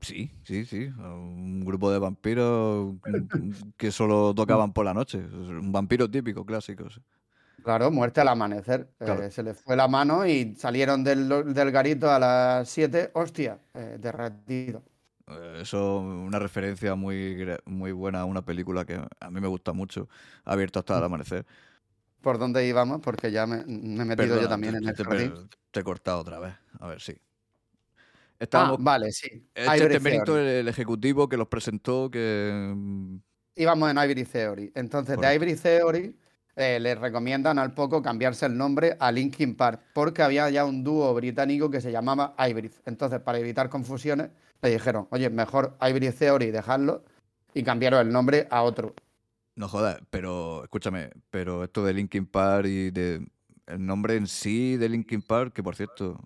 Sí, 0.00 0.30
sí, 0.44 0.64
sí. 0.64 0.86
Un 0.98 1.64
grupo 1.64 1.90
de 1.90 1.98
vampiros 1.98 2.94
mm, 3.04 3.70
que 3.76 3.90
solo 3.92 4.34
tocaban 4.34 4.72
por 4.72 4.84
la 4.84 4.94
noche. 4.94 5.18
Un 5.18 5.72
vampiro 5.72 6.10
típico, 6.10 6.44
clásico. 6.44 6.86
Claro, 7.62 7.90
muerte 7.90 8.20
al 8.20 8.28
amanecer. 8.28 8.88
Eh, 9.00 9.28
se 9.30 9.42
les 9.42 9.60
fue 9.60 9.76
la 9.76 9.86
mano 9.86 10.26
y 10.26 10.54
salieron 10.56 11.04
del, 11.04 11.28
del 11.54 11.70
garito 11.70 12.10
a 12.10 12.18
las 12.18 12.68
7, 12.68 13.10
hostia, 13.14 13.60
eh, 13.74 13.96
derretido. 14.00 14.82
Eso, 15.60 16.00
una 16.00 16.38
referencia 16.40 16.94
muy, 16.96 17.46
muy 17.64 17.92
buena 17.92 18.20
a 18.20 18.24
una 18.24 18.44
película 18.44 18.84
que 18.84 19.00
a 19.20 19.30
mí 19.30 19.40
me 19.40 19.46
gusta 19.46 19.72
mucho, 19.72 20.08
Abierto 20.44 20.80
hasta 20.80 20.98
el 20.98 21.04
amanecer. 21.04 21.46
¿Por 22.20 22.38
dónde 22.38 22.66
íbamos? 22.66 23.00
Porque 23.00 23.30
ya 23.30 23.46
me, 23.46 23.64
me 23.66 24.02
he 24.02 24.06
metido 24.06 24.38
yo 24.38 24.48
también 24.48 24.74
te, 24.74 24.78
en 24.78 24.88
el 24.88 24.94
te- 24.94 25.04
te- 25.04 25.56
te 25.70 25.80
he 25.80 25.84
cortado 25.84 26.20
otra 26.20 26.38
vez. 26.40 26.54
A 26.80 26.86
ver, 26.88 27.00
sí. 27.00 27.16
Ah, 28.42 28.44
Estábamos. 28.44 28.78
vale, 28.82 29.12
sí. 29.12 29.48
este 29.54 30.58
el, 30.58 30.66
ejecutivo 30.66 31.28
que 31.28 31.36
los 31.36 31.46
presentó, 31.46 32.10
que. 32.10 32.72
mm, 32.74 33.16
Íbamos 33.54 33.88
en 33.88 33.98
Ivory 33.98 34.24
Theory. 34.24 34.72
Entonces, 34.74 35.16
de. 35.16 35.32
Ivory 35.32 35.54
Theory 35.54 36.16
eh, 36.56 36.80
les 36.80 36.98
recomiendan 36.98 37.60
al 37.60 37.72
poco 37.72 38.02
cambiarse 38.02 38.46
el 38.46 38.56
nombre 38.56 38.96
a 38.98 39.12
Linkin 39.12 39.54
Park, 39.54 39.80
porque 39.94 40.22
había 40.22 40.50
ya 40.50 40.64
un 40.64 40.82
dúo 40.82 41.14
británico 41.14 41.70
que 41.70 41.80
se 41.80 41.92
llamaba 41.92 42.34
Ivory. 42.36 42.72
Entonces, 42.84 43.20
para 43.20 43.38
evitar 43.38 43.68
confusiones, 43.68 44.30
le 44.60 44.70
dijeron, 44.70 45.06
oye, 45.10 45.30
mejor 45.30 45.76
Ivory 45.80 46.10
Theory 46.10 46.50
dejarlo 46.50 47.04
y 47.54 47.62
cambiaron 47.62 48.04
el 48.04 48.12
nombre 48.12 48.48
a 48.50 48.62
otro. 48.62 48.92
No 49.54 49.68
jodas, 49.68 50.00
pero 50.10 50.64
escúchame, 50.64 51.10
pero 51.30 51.62
esto 51.62 51.84
de 51.84 51.92
Linkin 51.94 52.26
Park 52.26 52.66
y 52.66 52.90
de 52.90 53.24
el 53.66 53.86
nombre 53.86 54.16
en 54.16 54.26
sí 54.26 54.76
de 54.78 54.88
Linkin 54.88 55.22
Park, 55.22 55.52
que 55.52 55.62
por 55.62 55.76
cierto, 55.76 56.18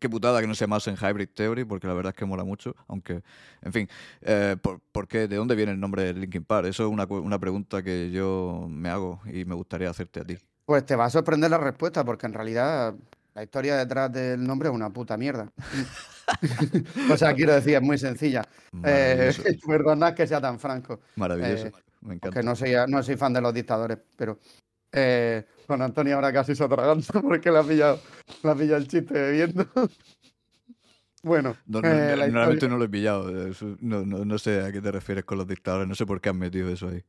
qué 0.00 0.08
putada 0.08 0.40
que 0.40 0.46
no 0.46 0.54
se 0.54 0.64
llamasen 0.64 0.96
Hybrid 0.96 1.28
Theory, 1.34 1.64
porque 1.64 1.86
la 1.86 1.94
verdad 1.94 2.12
es 2.14 2.18
que 2.18 2.24
mola 2.24 2.44
mucho, 2.44 2.74
aunque, 2.88 3.22
en 3.62 3.72
fin, 3.72 3.88
eh, 4.22 4.56
¿por, 4.60 4.80
por 4.80 5.08
qué? 5.08 5.28
¿De 5.28 5.36
dónde 5.36 5.54
viene 5.54 5.72
el 5.72 5.80
nombre 5.80 6.04
de 6.04 6.14
Linkin 6.14 6.44
Park? 6.44 6.66
Eso 6.66 6.84
es 6.84 6.90
una, 6.90 7.04
una 7.04 7.38
pregunta 7.38 7.82
que 7.82 8.10
yo 8.10 8.66
me 8.68 8.88
hago 8.88 9.20
y 9.26 9.44
me 9.44 9.54
gustaría 9.54 9.90
hacerte 9.90 10.20
a 10.20 10.24
ti. 10.24 10.36
Pues 10.64 10.86
te 10.86 10.96
va 10.96 11.06
a 11.06 11.10
sorprender 11.10 11.50
la 11.50 11.58
respuesta, 11.58 12.04
porque 12.04 12.26
en 12.26 12.32
realidad 12.32 12.94
la 13.34 13.42
historia 13.42 13.76
detrás 13.76 14.12
del 14.12 14.44
nombre 14.44 14.68
es 14.68 14.74
una 14.74 14.90
puta 14.90 15.16
mierda. 15.16 15.50
o 17.10 17.16
sea, 17.16 17.34
quiero 17.34 17.54
decir, 17.54 17.74
es 17.74 17.82
muy 17.82 17.98
sencilla. 17.98 18.42
Eh, 18.84 19.32
perdonad 19.66 20.14
que 20.14 20.26
sea 20.26 20.40
tan 20.40 20.58
franco. 20.58 21.00
maravilloso, 21.16 21.66
eh, 21.66 21.72
me 22.00 22.14
encanta. 22.14 22.28
Porque 22.28 22.42
no 22.42 22.56
soy, 22.56 22.74
no 22.88 23.02
soy 23.02 23.16
fan 23.16 23.32
de 23.32 23.40
los 23.40 23.52
dictadores, 23.52 23.98
pero 24.16 24.38
eh, 24.92 25.44
con 25.66 25.80
Antonio 25.82 26.14
ahora 26.16 26.32
casi 26.32 26.54
se 26.54 26.64
atraganta 26.64 27.20
porque 27.22 27.50
le 27.50 27.58
ha 27.58 27.62
pillado, 27.62 28.00
le 28.42 28.50
ha 28.50 28.54
pillado 28.54 28.76
el 28.76 28.88
chiste 28.88 29.14
bebiendo. 29.14 29.66
bueno, 31.22 31.56
No, 31.66 31.80
no, 31.80 31.88
eh, 31.88 32.16
la 32.16 32.26
normalmente 32.28 32.68
no 32.68 32.76
lo 32.76 32.84
he 32.84 32.88
pillado, 32.88 33.30
eh, 33.48 33.52
no, 33.80 34.04
no, 34.04 34.24
no 34.24 34.38
sé 34.38 34.60
a 34.60 34.72
qué 34.72 34.80
te 34.80 34.92
refieres 34.92 35.24
con 35.24 35.38
los 35.38 35.46
dictadores, 35.46 35.88
no 35.88 35.94
sé 35.94 36.04
por 36.06 36.20
qué 36.20 36.28
has 36.28 36.34
metido 36.34 36.68
eso 36.68 36.88
ahí. 36.88 37.02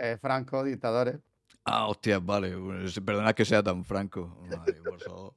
eh, 0.00 0.18
Franco, 0.20 0.64
dictadores. 0.64 1.16
Ah, 1.64 1.86
hostias, 1.86 2.24
vale. 2.24 2.56
Perdona 3.04 3.32
que 3.34 3.44
sea 3.44 3.62
tan 3.62 3.84
franco. 3.84 4.36
Madre, 4.50 4.74
por 4.82 4.98
favor. 5.00 5.34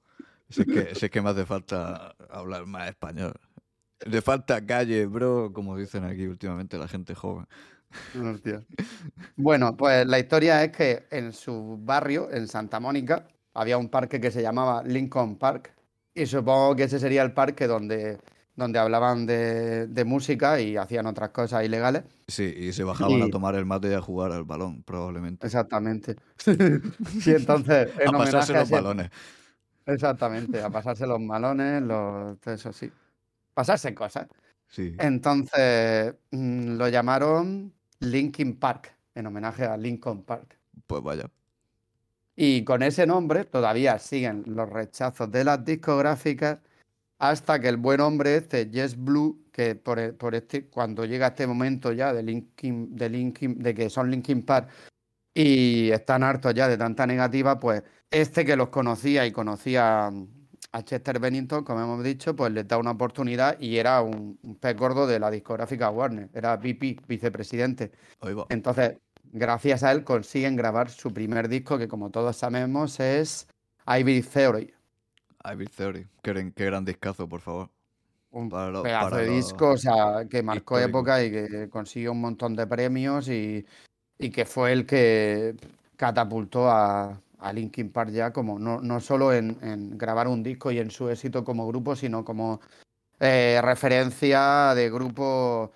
Si 0.49 0.61
es, 0.61 0.67
que, 0.67 0.95
si 0.95 1.05
es 1.05 1.11
que 1.11 1.21
me 1.21 1.29
hace 1.29 1.45
falta 1.45 2.15
hablar 2.31 2.65
más 2.65 2.89
español. 2.89 3.33
Le 4.07 4.21
falta 4.23 4.65
calle, 4.65 5.05
bro, 5.05 5.51
como 5.53 5.77
dicen 5.77 6.03
aquí 6.03 6.25
últimamente 6.25 6.77
la 6.79 6.87
gente 6.87 7.13
joven. 7.13 7.45
Hostia. 8.21 8.63
Bueno, 9.35 9.75
pues 9.75 10.05
la 10.07 10.19
historia 10.19 10.63
es 10.63 10.71
que 10.71 11.05
en 11.11 11.33
su 11.33 11.77
barrio, 11.81 12.29
en 12.31 12.47
Santa 12.47 12.79
Mónica, 12.79 13.27
había 13.53 13.77
un 13.77 13.89
parque 13.89 14.19
que 14.21 14.31
se 14.31 14.41
llamaba 14.41 14.83
Lincoln 14.83 15.37
Park. 15.37 15.73
Y 16.13 16.25
supongo 16.25 16.75
que 16.75 16.83
ese 16.83 16.99
sería 16.99 17.23
el 17.23 17.33
parque 17.33 17.67
donde, 17.67 18.19
donde 18.55 18.79
hablaban 18.79 19.25
de, 19.25 19.87
de 19.87 20.05
música 20.05 20.61
y 20.61 20.77
hacían 20.77 21.05
otras 21.07 21.29
cosas 21.31 21.65
ilegales. 21.65 22.03
Sí, 22.27 22.53
y 22.57 22.71
se 22.73 22.83
bajaban 22.85 23.21
a 23.21 23.29
tomar 23.29 23.55
el 23.55 23.65
mate 23.65 23.89
y 23.89 23.93
a 23.93 24.01
jugar 24.01 24.31
al 24.31 24.45
balón, 24.45 24.81
probablemente. 24.83 25.45
Exactamente. 25.45 26.15
y 27.25 27.31
entonces, 27.31 27.89
en 27.99 28.15
A 28.15 28.17
pasarse 28.17 28.53
los 28.53 28.63
ese- 28.63 28.75
balones. 28.75 29.09
Exactamente, 29.85 30.61
a 30.61 30.69
pasarse 30.69 31.05
los 31.05 31.19
malones, 31.19 31.81
los, 31.83 32.39
todo 32.39 32.53
eso 32.53 32.73
sí. 32.73 32.89
Pasarse 33.53 33.93
cosas. 33.93 34.27
Sí. 34.67 34.95
Entonces 34.97 36.15
mm, 36.31 36.75
lo 36.77 36.87
llamaron 36.89 37.71
Linkin 37.99 38.57
Park, 38.57 38.95
en 39.13 39.27
homenaje 39.27 39.65
a 39.65 39.77
Lincoln 39.77 40.23
Park. 40.23 40.57
Pues 40.87 41.01
vaya. 41.01 41.29
Y 42.35 42.63
con 42.63 42.83
ese 42.83 43.07
nombre 43.07 43.45
todavía 43.45 43.97
siguen 43.99 44.43
los 44.47 44.69
rechazos 44.69 45.31
de 45.31 45.43
las 45.43 45.63
discográficas 45.63 46.59
hasta 47.17 47.59
que 47.59 47.69
el 47.69 47.77
buen 47.77 48.01
hombre 48.01 48.35
este, 48.35 48.69
Jess 48.71 48.97
Blue, 48.97 49.45
que 49.51 49.75
por, 49.75 50.15
por 50.17 50.35
este, 50.35 50.65
cuando 50.67 51.05
llega 51.05 51.27
este 51.27 51.47
momento 51.47 51.93
ya 51.93 52.13
de 52.13 52.23
Linkin, 52.23 52.95
de 52.95 53.09
Linkin, 53.09 53.57
de 53.59 53.73
que 53.73 53.89
son 53.89 54.11
Linkin 54.11 54.43
Park 54.43 54.69
y 55.33 55.91
están 55.91 56.23
hartos 56.23 56.53
ya 56.53 56.67
de 56.67 56.77
tanta 56.77 57.07
negativa, 57.07 57.59
pues 57.59 57.83
este 58.11 58.45
que 58.45 58.55
los 58.55 58.69
conocía 58.69 59.25
y 59.25 59.31
conocía 59.31 60.11
a 60.75 60.83
Chester 60.83 61.19
Bennington, 61.19 61.63
como 61.63 61.81
hemos 61.81 62.03
dicho, 62.03 62.35
pues 62.35 62.51
les 62.51 62.67
da 62.67 62.77
una 62.77 62.91
oportunidad 62.91 63.57
y 63.61 63.77
era 63.77 64.01
un, 64.01 64.37
un 64.43 64.55
pez 64.55 64.75
gordo 64.75 65.07
de 65.07 65.19
la 65.19 65.31
discográfica 65.31 65.89
Warner, 65.89 66.29
era 66.33 66.57
VP, 66.57 66.97
vicepresidente. 67.07 67.93
Entonces, 68.49 68.97
gracias 69.31 69.83
a 69.83 69.93
él 69.93 70.03
consiguen 70.03 70.57
grabar 70.57 70.89
su 70.89 71.13
primer 71.13 71.47
disco, 71.47 71.77
que 71.77 71.87
como 71.87 72.09
todos 72.09 72.35
sabemos 72.35 72.99
es 72.99 73.47
Ivy 73.87 74.21
Theory. 74.21 74.73
Ivy 75.49 75.65
Theory. 75.67 76.07
Qué, 76.21 76.51
qué 76.53 76.65
gran 76.65 76.83
discazo, 76.83 77.29
por 77.29 77.39
favor. 77.39 77.69
Un 78.31 78.49
lo- 78.49 78.83
pedazo 78.83 79.15
de 79.15 79.29
disco, 79.29 79.69
o 79.69 79.77
sea, 79.77 80.25
que 80.29 80.43
marcó 80.43 80.77
histórico. 80.77 80.99
época 80.99 81.23
y 81.23 81.31
que 81.31 81.69
consiguió 81.69 82.11
un 82.11 82.19
montón 82.19 82.53
de 82.53 82.67
premios 82.67 83.29
y, 83.29 83.65
y 84.19 84.29
que 84.29 84.43
fue 84.43 84.73
el 84.73 84.85
que 84.85 85.55
catapultó 85.95 86.69
a, 86.69 87.21
a 87.39 87.53
Linkin 87.53 87.91
Park 87.91 88.11
ya 88.11 88.31
como 88.31 88.59
no, 88.59 88.81
no 88.81 88.99
solo 88.99 89.33
en, 89.33 89.57
en 89.61 89.97
grabar 89.97 90.27
un 90.27 90.43
disco 90.43 90.71
y 90.71 90.79
en 90.79 90.91
su 90.91 91.09
éxito 91.09 91.43
como 91.43 91.67
grupo, 91.67 91.95
sino 91.95 92.23
como 92.23 92.61
eh, 93.19 93.59
referencia 93.63 94.73
de 94.75 94.89
grupo 94.89 95.71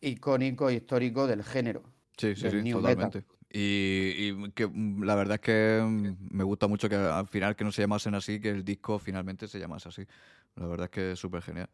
icónico 0.00 0.68
e 0.68 0.74
histórico 0.74 1.26
del 1.26 1.42
género. 1.42 1.82
Sí, 2.16 2.34
sí, 2.34 2.46
metal. 2.46 2.72
totalmente. 2.72 3.24
Y, 3.50 4.30
y 4.30 4.50
que 4.52 4.66
mm, 4.66 5.02
la 5.02 5.14
verdad 5.14 5.34
es 5.34 5.40
que 5.40 5.82
mm, 5.84 6.36
me 6.36 6.44
gusta 6.44 6.66
mucho 6.66 6.88
que 6.88 6.96
al 6.96 7.26
final 7.26 7.54
que 7.56 7.64
no 7.64 7.72
se 7.72 7.82
llamasen 7.82 8.14
así, 8.14 8.40
que 8.40 8.50
el 8.50 8.64
disco 8.64 8.98
finalmente 8.98 9.48
se 9.48 9.58
llamase 9.58 9.88
así. 9.88 10.06
La 10.56 10.66
verdad 10.66 10.84
es 10.84 10.90
que 10.90 11.12
es 11.12 11.18
súper 11.18 11.42
genial. 11.42 11.68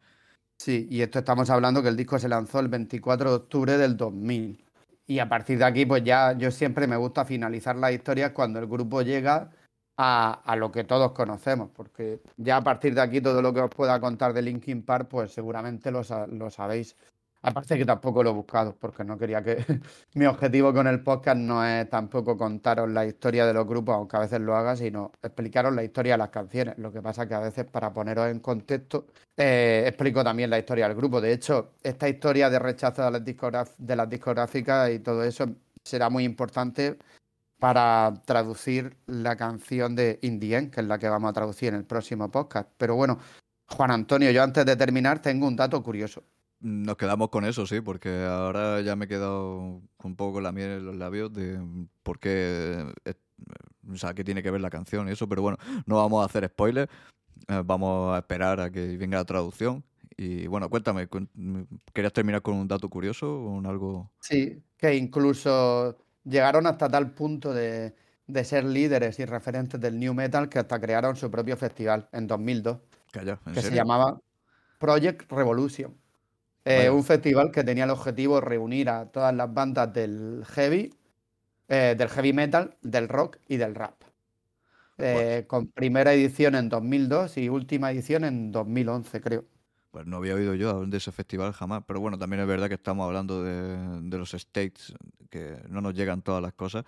Sí, 0.57 0.87
y 0.89 1.01
esto 1.01 1.19
estamos 1.19 1.49
hablando 1.49 1.81
que 1.81 1.87
el 1.87 1.95
disco 1.95 2.19
se 2.19 2.27
lanzó 2.27 2.59
el 2.59 2.67
24 2.67 3.29
de 3.29 3.35
octubre 3.35 3.77
del 3.77 3.95
2000. 3.95 4.65
Y 5.09 5.17
a 5.17 5.27
partir 5.27 5.57
de 5.57 5.65
aquí, 5.65 5.87
pues 5.87 6.03
ya 6.03 6.33
yo 6.37 6.51
siempre 6.51 6.85
me 6.85 6.95
gusta 6.95 7.25
finalizar 7.25 7.75
las 7.75 7.91
historias 7.93 8.31
cuando 8.31 8.59
el 8.59 8.67
grupo 8.67 9.01
llega 9.01 9.49
a, 9.97 10.33
a 10.45 10.55
lo 10.55 10.71
que 10.71 10.83
todos 10.83 11.13
conocemos, 11.13 11.71
porque 11.75 12.21
ya 12.37 12.57
a 12.57 12.63
partir 12.63 12.93
de 12.93 13.01
aquí 13.01 13.19
todo 13.19 13.41
lo 13.41 13.51
que 13.51 13.61
os 13.61 13.71
pueda 13.71 13.99
contar 13.99 14.33
de 14.33 14.43
Linkin 14.43 14.83
Park, 14.85 15.07
pues 15.09 15.31
seguramente 15.33 15.89
lo, 15.89 16.03
sa- 16.03 16.27
lo 16.27 16.51
sabéis. 16.51 16.95
Aparte 17.41 17.77
que 17.77 17.85
tampoco 17.85 18.21
lo 18.21 18.31
he 18.31 18.33
buscado, 18.33 18.75
porque 18.77 19.03
no 19.05 19.17
quería 19.17 19.41
que... 19.41 19.63
Mi 20.15 20.25
objetivo 20.25 20.73
con 20.73 20.87
el 20.87 21.01
podcast 21.01 21.37
no 21.37 21.65
es 21.65 21.89
tampoco 21.89 22.37
contaros 22.37 22.89
la 22.89 23.05
historia 23.05 23.45
de 23.45 23.53
los 23.53 23.65
grupos, 23.65 23.95
aunque 23.95 24.17
a 24.17 24.19
veces 24.19 24.41
lo 24.41 24.55
haga, 24.57 24.75
sino 24.75 25.11
explicaros 25.21 25.73
la 25.73 25.83
historia 25.83 26.13
de 26.13 26.17
las 26.17 26.29
canciones. 26.29 26.77
Lo 26.77 26.91
que 26.91 27.01
pasa 27.01 27.27
que 27.27 27.35
a 27.35 27.39
veces 27.39 27.63
para 27.65 27.93
poneros 27.93 28.27
en 28.29 28.39
contexto, 28.41 29.07
eh, 29.37 29.83
explico 29.87 30.21
también 30.21 30.49
la 30.49 30.59
historia 30.59 30.87
del 30.89 30.97
grupo. 30.97 31.21
De 31.21 31.31
hecho, 31.31 31.75
esta 31.81 32.09
historia 32.09 32.49
de 32.49 32.59
rechazo 32.59 33.03
de 33.03 33.11
las, 33.11 33.23
discograf- 33.23 33.75
de 33.77 33.95
las 33.95 34.09
discográficas 34.09 34.89
y 34.91 34.99
todo 34.99 35.23
eso 35.23 35.45
será 35.83 36.09
muy 36.09 36.25
importante 36.25 36.97
para 37.59 38.13
traducir 38.25 38.97
la 39.07 39.35
canción 39.37 39.95
de 39.95 40.19
Indien, 40.23 40.71
que 40.71 40.81
es 40.81 40.87
la 40.87 40.97
que 40.99 41.09
vamos 41.09 41.29
a 41.29 41.33
traducir 41.33 41.69
en 41.69 41.75
el 41.75 41.85
próximo 41.85 42.29
podcast. 42.31 42.69
Pero 42.77 42.95
bueno, 42.95 43.19
Juan 43.69 43.91
Antonio, 43.91 44.31
yo 44.31 44.43
antes 44.43 44.65
de 44.65 44.75
terminar 44.75 45.21
tengo 45.21 45.47
un 45.47 45.55
dato 45.55 45.81
curioso. 45.83 46.23
Nos 46.61 46.97
quedamos 46.97 47.29
con 47.29 47.45
eso, 47.45 47.65
sí, 47.65 47.79
porque 47.79 48.23
ahora 48.25 48.81
ya 48.81 48.95
me 48.95 49.05
he 49.05 49.07
quedado 49.07 49.81
un 50.03 50.15
poco 50.17 50.33
con 50.33 50.43
la 50.43 50.51
miel 50.51 50.71
en 50.71 50.85
los 50.85 50.95
labios 50.95 51.31
de 51.31 51.57
por 52.03 52.19
qué, 52.19 52.85
o 53.89 53.95
sea, 53.95 54.13
qué 54.13 54.25
tiene 54.25 54.43
que 54.43 54.51
ver 54.51 54.59
la 54.59 54.69
canción 54.69 55.07
y 55.07 55.11
eso, 55.11 55.29
pero 55.29 55.41
bueno, 55.41 55.57
no 55.85 55.95
vamos 55.95 56.21
a 56.21 56.25
hacer 56.25 56.45
spoilers, 56.47 56.91
eh, 57.47 57.61
vamos 57.65 58.13
a 58.13 58.19
esperar 58.19 58.59
a 58.59 58.69
que 58.69 58.97
venga 58.97 59.17
la 59.17 59.25
traducción 59.25 59.83
Y 60.17 60.47
bueno, 60.47 60.69
cuéntame, 60.69 61.07
¿querías 61.93 62.11
terminar 62.11 62.41
con 62.41 62.55
un 62.55 62.67
dato 62.67 62.89
curioso 62.89 63.41
o 63.41 63.55
con 63.55 63.65
algo? 63.65 64.11
Sí, 64.19 64.61
que 64.77 64.95
incluso 64.95 65.97
llegaron 66.25 66.67
hasta 66.67 66.89
tal 66.89 67.11
punto 67.11 67.53
de, 67.53 67.95
ser 68.43 68.65
líderes 68.65 69.17
y 69.19 69.25
referentes 69.25 69.79
del 69.79 69.97
New 69.97 70.13
Metal 70.13 70.49
que 70.49 70.59
hasta 70.59 70.79
crearon 70.79 71.15
su 71.15 71.31
propio 71.31 71.55
festival 71.55 72.09
en 72.11 72.27
2002. 72.27 72.79
que 73.53 73.61
se 73.61 73.73
llamaba 73.73 74.19
Project 74.77 75.31
Revolution. 75.31 75.98
Eh, 76.71 76.87
un 76.91 77.03
festival 77.03 77.49
que 77.51 77.63
tenía 77.63 77.85
el 77.85 77.89
objetivo 77.89 78.35
de 78.35 78.41
reunir 78.41 78.89
a 78.89 79.07
todas 79.07 79.33
las 79.33 79.51
bandas 79.51 79.91
del 79.91 80.43
heavy, 80.45 80.93
eh, 81.67 81.95
del 81.97 82.09
heavy 82.09 82.31
metal, 82.31 82.77
del 82.83 83.07
rock 83.07 83.37
y 83.47 83.57
del 83.57 83.73
rap. 83.73 84.03
Eh, 84.99 85.45
con 85.47 85.67
primera 85.67 86.13
edición 86.13 86.53
en 86.53 86.69
2002 86.69 87.37
y 87.37 87.49
última 87.49 87.91
edición 87.91 88.23
en 88.23 88.51
2011, 88.51 89.19
creo. 89.19 89.45
Pues 89.89 90.05
no 90.05 90.17
había 90.17 90.35
oído 90.35 90.53
yo 90.53 90.85
de 90.85 90.97
ese 90.97 91.11
festival 91.11 91.53
jamás, 91.53 91.83
pero 91.87 92.01
bueno, 92.01 92.19
también 92.19 92.41
es 92.41 92.47
verdad 92.47 92.67
que 92.67 92.75
estamos 92.75 93.07
hablando 93.07 93.43
de, 93.43 94.17
los 94.19 94.35
States, 94.35 94.93
que 95.31 95.57
no 95.69 95.81
nos 95.81 95.95
llegan 95.95 96.21
todas 96.21 96.43
las 96.43 96.53
cosas, 96.53 96.85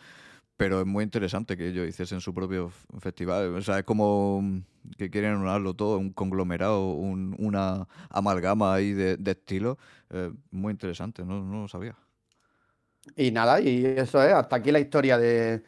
pero 0.61 0.81
es 0.81 0.85
muy 0.85 1.03
interesante 1.03 1.57
que 1.57 1.69
ellos 1.69 1.89
hiciesen 1.89 2.21
su 2.21 2.35
propio 2.35 2.71
festival. 2.99 3.55
O 3.55 3.61
sea, 3.63 3.79
es 3.79 3.83
como 3.83 4.61
que 4.95 5.09
quieren 5.09 5.37
unarlo 5.37 5.73
todo, 5.73 5.97
un 5.97 6.11
conglomerado, 6.11 6.91
una 6.91 7.87
amalgama 8.11 8.75
ahí 8.75 8.93
de, 8.93 9.17
de 9.17 9.31
estilos. 9.31 9.77
Eh, 10.11 10.31
muy 10.51 10.71
interesante, 10.71 11.25
no, 11.25 11.43
no 11.43 11.63
lo 11.63 11.67
sabía. 11.67 11.95
Y 13.15 13.31
nada, 13.31 13.59
y 13.59 13.83
eso 13.83 14.23
es, 14.23 14.33
hasta 14.33 14.57
aquí 14.57 14.71
la 14.71 14.79
historia 14.79 15.17
de, 15.17 15.63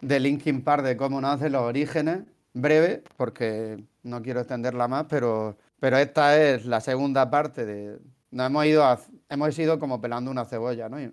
de 0.00 0.20
Linkin 0.20 0.62
Park, 0.62 0.84
de 0.84 0.96
cómo 0.96 1.20
nace, 1.20 1.50
los 1.50 1.60
orígenes, 1.60 2.22
breve, 2.54 3.04
porque 3.18 3.84
no 4.04 4.22
quiero 4.22 4.40
extenderla 4.40 4.88
más, 4.88 5.04
pero 5.06 5.58
pero 5.80 5.96
esta 5.96 6.40
es 6.40 6.66
la 6.66 6.80
segunda 6.80 7.30
parte 7.30 7.64
de. 7.66 7.98
Nos 8.30 8.46
hemos 8.46 8.66
ido 8.66 8.84
hemos 9.30 9.58
ido 9.58 9.78
como 9.78 10.00
pelando 10.00 10.30
una 10.30 10.44
cebolla, 10.44 10.88
¿no? 10.88 10.98
Eh, 10.98 11.10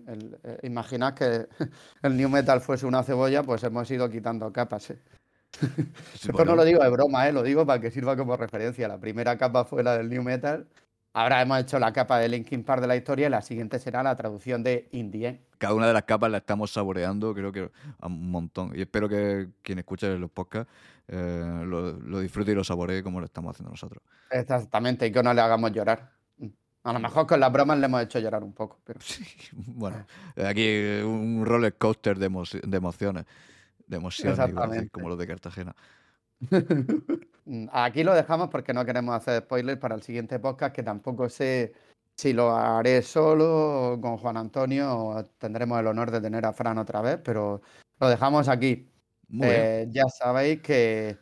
imaginad 0.64 1.14
que 1.14 1.48
el 2.02 2.18
New 2.18 2.30
Metal 2.30 2.60
fuese 2.60 2.86
una 2.86 3.04
cebolla, 3.04 3.44
pues 3.44 3.64
hemos 3.64 3.90
ido 3.90 4.10
quitando 4.10 4.52
capas. 4.52 4.90
¿eh? 4.90 5.00
Esto 6.14 6.44
no 6.44 6.56
lo 6.56 6.66
digo 6.66 6.84
de 6.84 6.90
broma, 6.90 7.28
¿eh? 7.28 7.32
lo 7.32 7.44
digo 7.44 7.66
para 7.66 7.80
que 7.80 7.92
sirva 7.92 8.18
como 8.18 8.36
referencia. 8.36 8.88
La 8.88 9.00
primera 9.00 9.38
capa 9.38 9.64
fue 9.64 9.84
la 9.84 9.98
del 9.98 10.10
New 10.10 10.24
Metal. 10.24 10.68
Ahora 11.14 11.42
hemos 11.42 11.60
hecho 11.60 11.80
la 11.80 11.92
capa 11.94 12.20
de 12.20 12.30
Linkin 12.30 12.64
Park 12.64 12.82
de 12.82 12.88
la 12.88 12.96
historia 12.96 13.26
y 13.26 13.30
la 13.32 13.42
siguiente 13.42 13.80
será 13.80 14.04
la 14.04 14.16
traducción 14.16 14.62
de 14.62 14.88
Indie. 14.92 15.42
Cada 15.58 15.74
una 15.74 15.88
de 15.88 15.94
las 15.94 16.04
capas 16.04 16.30
la 16.30 16.38
estamos 16.38 16.70
saboreando, 16.70 17.34
creo 17.34 17.52
que 17.52 17.72
un 18.04 18.30
montón. 18.30 18.72
Y 18.76 18.82
espero 18.82 19.10
que 19.10 19.50
quien 19.64 19.80
escuche 19.80 20.16
los 20.20 20.30
podcasts 20.30 20.72
eh, 21.08 21.64
lo, 21.66 22.20
disfrute 22.20 22.52
y 22.52 22.56
lo 22.56 22.64
saboree 22.64 23.02
como 23.02 23.20
lo 23.20 23.26
estamos 23.26 23.56
haciendo 23.56 23.72
nosotros. 23.72 24.04
Exactamente, 24.30 25.08
y 25.08 25.12
que 25.12 25.24
no 25.24 25.34
le 25.34 25.42
hagamos 25.42 25.72
llorar. 25.72 26.17
A 26.88 26.94
lo 26.94 27.00
mejor 27.00 27.28
con 27.28 27.42
las 27.42 27.52
bromas 27.52 27.78
le 27.80 27.86
hemos 27.86 28.02
hecho 28.02 28.18
llorar 28.18 28.46
un 28.46 28.54
poco. 28.54 28.80
Pero... 28.86 29.02
Sí, 29.02 29.26
bueno, 29.52 30.06
aquí 30.38 31.02
un 31.04 31.46
roller 31.46 31.76
coaster 31.76 32.18
de, 32.18 32.28
emociones, 32.28 32.64
de 32.64 32.78
emociones, 32.78 33.26
como 34.92 35.10
los 35.10 35.18
de 35.18 35.28
Cartagena. 35.28 35.76
Aquí 37.72 38.04
lo 38.04 38.14
dejamos 38.14 38.50
porque 38.50 38.74
no 38.74 38.86
queremos 38.86 39.16
hacer 39.16 39.42
spoilers 39.42 39.80
para 39.80 39.96
el 39.96 40.02
siguiente 40.02 40.40
podcast, 40.40 40.74
que 40.74 40.84
tampoco 40.84 41.28
sé 41.30 41.74
si 42.16 42.32
lo 42.32 42.56
haré 42.56 43.02
solo 43.02 43.94
o 43.94 44.02
con 44.02 44.18
Juan 44.18 44.38
Antonio 44.38 44.98
o 44.98 45.24
tendremos 45.38 45.80
el 45.80 45.88
honor 45.88 46.12
de 46.12 46.22
tener 46.22 46.46
a 46.46 46.54
Fran 46.54 46.78
otra 46.78 47.02
vez, 47.02 47.20
pero 47.24 47.62
lo 48.00 48.10
dejamos 48.10 48.48
aquí. 48.48 48.90
Eh, 49.42 49.88
ya 49.90 50.04
sabéis 50.08 50.62
que, 50.62 51.18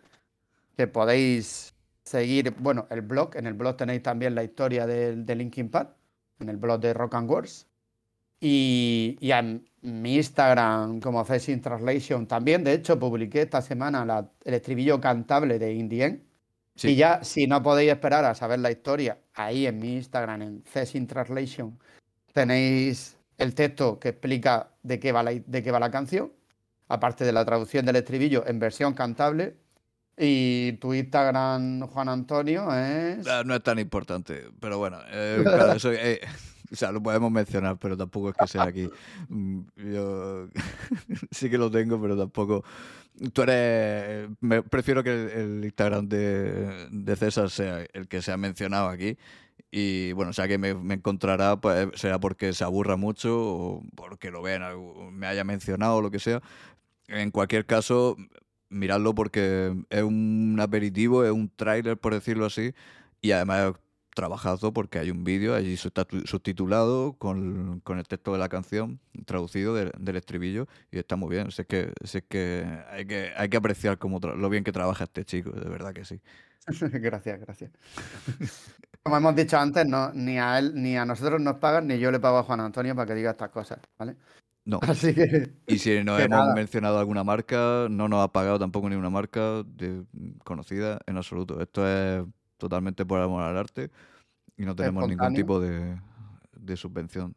que, 0.78 0.88
podéis 0.88 1.75
seguir, 2.06 2.52
bueno, 2.60 2.88
el 2.90 3.02
blog. 3.02 3.36
En 3.36 3.48
el 3.48 3.54
blog 3.54 3.78
tenéis 3.78 4.04
también 4.04 4.36
la 4.36 4.44
historia 4.44 4.86
del 4.88 5.26
de 5.26 5.36
Linkin 5.36 5.70
Park, 5.70 5.96
en 6.40 6.50
el 6.50 6.58
blog 6.58 6.80
de 6.80 6.94
Rock 6.94 7.16
and 7.16 7.30
Wars. 7.30 7.68
Y, 8.40 9.18
y 9.20 9.32
en 9.32 9.68
mi 9.82 10.16
Instagram 10.16 11.00
como 11.00 11.24
Facing 11.26 11.62
Translation 11.62 12.28
también. 12.28 12.64
De 12.64 12.74
hecho, 12.74 13.00
publiqué 13.00 13.42
esta 13.42 13.62
semana 13.62 14.30
el 14.44 14.54
estribillo 14.54 15.00
cantable 15.02 15.60
de 15.60 15.74
Indien. 15.74 16.24
Y 16.84 16.96
ya, 16.96 17.24
si 17.24 17.48
no 17.48 17.64
podéis 17.64 17.92
esperar 17.92 18.26
a 18.26 18.36
saber 18.36 18.60
la 18.60 18.70
historia, 18.70 19.18
ahí 19.34 19.66
en 19.66 19.80
mi 19.80 19.96
Instagram, 19.96 20.42
en 20.42 20.64
Facing 20.64 21.08
Translation, 21.08 21.80
tenéis 22.34 23.18
el 23.38 23.56
texto 23.56 24.00
que 24.00 24.10
explica 24.10 24.72
de 24.84 25.00
qué 25.00 25.12
va 25.12 25.24
de 25.24 25.64
qué 25.64 25.72
va 25.72 25.80
la 25.80 25.92
canción 25.92 26.32
aparte 26.88 27.26
de 27.26 27.32
la 27.32 27.46
traducción 27.46 27.86
del 27.86 27.98
estribillo 27.98 28.46
en 28.48 28.60
versión 28.60 28.94
cantable. 28.94 29.56
Y 30.18 30.74
tu 30.74 30.94
Instagram, 30.94 31.82
Juan 31.88 32.08
Antonio, 32.08 32.74
es. 32.74 33.28
Ah, 33.28 33.44
no 33.46 33.54
es 33.54 33.64
tan 33.64 33.80
importante, 33.80 34.50
pero 34.62 34.78
bueno, 34.78 34.98
eh, 35.12 35.44
eh, 35.86 36.22
o 36.72 36.76
sea, 36.76 36.92
lo 36.94 37.04
podemos 37.04 37.32
mencionar, 37.32 37.78
pero 37.78 37.98
tampoco 37.98 38.30
es 38.30 38.36
que 38.38 38.48
sea 38.48 38.64
aquí. 38.64 38.90
Mm, 39.28 39.62
yo 39.94 40.48
sí 41.32 41.50
que 41.50 41.58
lo 41.58 41.70
tengo, 41.70 42.02
pero 42.02 42.18
tampoco. 42.18 42.64
Tú 43.34 43.42
eres. 43.44 44.30
Me, 44.40 44.62
prefiero 44.64 45.04
que 45.04 45.12
el, 45.12 45.66
Instagram 45.66 46.08
de, 46.08 46.88
de, 46.92 47.16
César 47.16 47.50
sea 47.50 47.86
el 47.94 48.08
que 48.08 48.22
se 48.22 48.32
ha 48.32 48.38
mencionado 48.38 48.88
aquí. 48.88 49.18
Y 49.70 50.14
bueno, 50.14 50.30
o 50.32 50.34
sea 50.34 50.48
que 50.48 50.58
me, 50.58 50.74
me, 50.74 50.94
encontrará, 50.94 51.60
pues 51.60 51.90
sea 51.96 52.20
porque 52.20 52.54
se 52.54 52.64
aburra 52.64 52.96
mucho 52.96 53.38
o 53.38 53.84
porque 53.96 54.32
lo 54.32 54.42
vean, 54.42 54.64
me 55.12 55.28
haya 55.28 55.44
mencionado 55.44 55.98
o 55.98 56.02
lo 56.02 56.12
que 56.12 56.20
sea. 56.20 56.42
En 57.08 57.32
cualquier 57.32 57.66
caso, 57.66 58.18
miradlo 58.76 59.16
porque 59.16 59.76
es 59.90 60.04
un 60.04 60.58
aperitivo, 60.60 61.24
es 61.24 61.32
un 61.32 61.50
tráiler, 61.50 61.98
por 61.98 62.14
decirlo 62.14 62.46
así, 62.46 62.74
y 63.22 63.32
además 63.32 63.72
es 63.72 63.86
trabajado 64.16 64.74
porque 64.74 64.98
hay 64.98 65.12
un 65.12 65.24
vídeo 65.24 65.54
allí 65.54 65.74
está 65.74 66.08
subtitulado 66.24 67.14
con, 67.20 67.82
con, 67.82 68.00
el 68.00 68.08
texto 68.08 68.32
de 68.32 68.40
la 68.40 68.50
canción 68.50 69.00
traducido 69.26 69.76
del 69.76 70.16
estribillo 70.16 70.68
y 70.90 70.98
está 70.98 71.18
muy 71.18 71.30
bien. 71.30 71.48
es 71.48 71.66
que, 71.68 71.92
que, 72.30 72.66
hay, 72.90 73.06
que 73.06 73.34
hay 73.36 73.50
que 73.50 73.58
apreciar 73.58 73.98
cómo 74.00 74.20
lo 74.20 74.50
bien 74.50 74.64
que 74.64 74.72
trabaja 74.72 75.04
este 75.04 75.26
chico, 75.26 75.52
de 75.52 75.70
verdad 75.70 75.94
que 75.94 76.06
sí. 76.06 76.22
gracias, 76.82 77.40
gracias. 77.42 77.72
Como 79.04 79.18
hemos 79.18 79.36
dicho 79.36 79.58
antes, 79.60 79.86
no, 79.86 80.12
ni 80.14 80.40
a 80.40 80.58
él 80.58 80.72
ni 80.74 80.98
a 80.98 81.06
nosotros 81.06 81.40
nos 81.40 81.58
pagan, 81.58 81.86
ni 81.86 82.00
yo 82.00 82.10
le 82.10 82.20
pago 82.20 82.40
a 82.40 82.44
Juan 82.44 82.62
Antonio 82.62 82.96
para 82.96 83.06
que 83.06 83.14
diga 83.14 83.32
estas 83.32 83.50
cosas, 83.50 83.80
¿vale? 84.00 84.16
No. 84.66 84.80
Y 85.68 85.78
si 85.78 86.04
no 86.04 86.18
hemos 86.18 86.54
mencionado 86.56 87.00
alguna 87.00 87.24
marca, 87.24 87.88
no 87.90 88.10
nos 88.10 88.24
ha 88.24 88.32
pagado 88.32 88.60
tampoco 88.60 88.90
ni 88.90 88.96
una 88.96 89.12
marca 89.12 89.64
conocida 90.44 91.00
en 91.06 91.18
absoluto. 91.18 91.62
Esto 91.62 91.88
es 91.88 92.26
totalmente 92.58 93.06
por 93.06 93.22
amor 93.22 93.44
al 93.44 93.58
arte 93.58 93.92
y 94.58 94.66
no 94.66 94.76
tenemos 94.76 95.08
ningún 95.08 95.34
tipo 95.34 95.60
de, 95.60 95.98
subvención. 96.76 97.36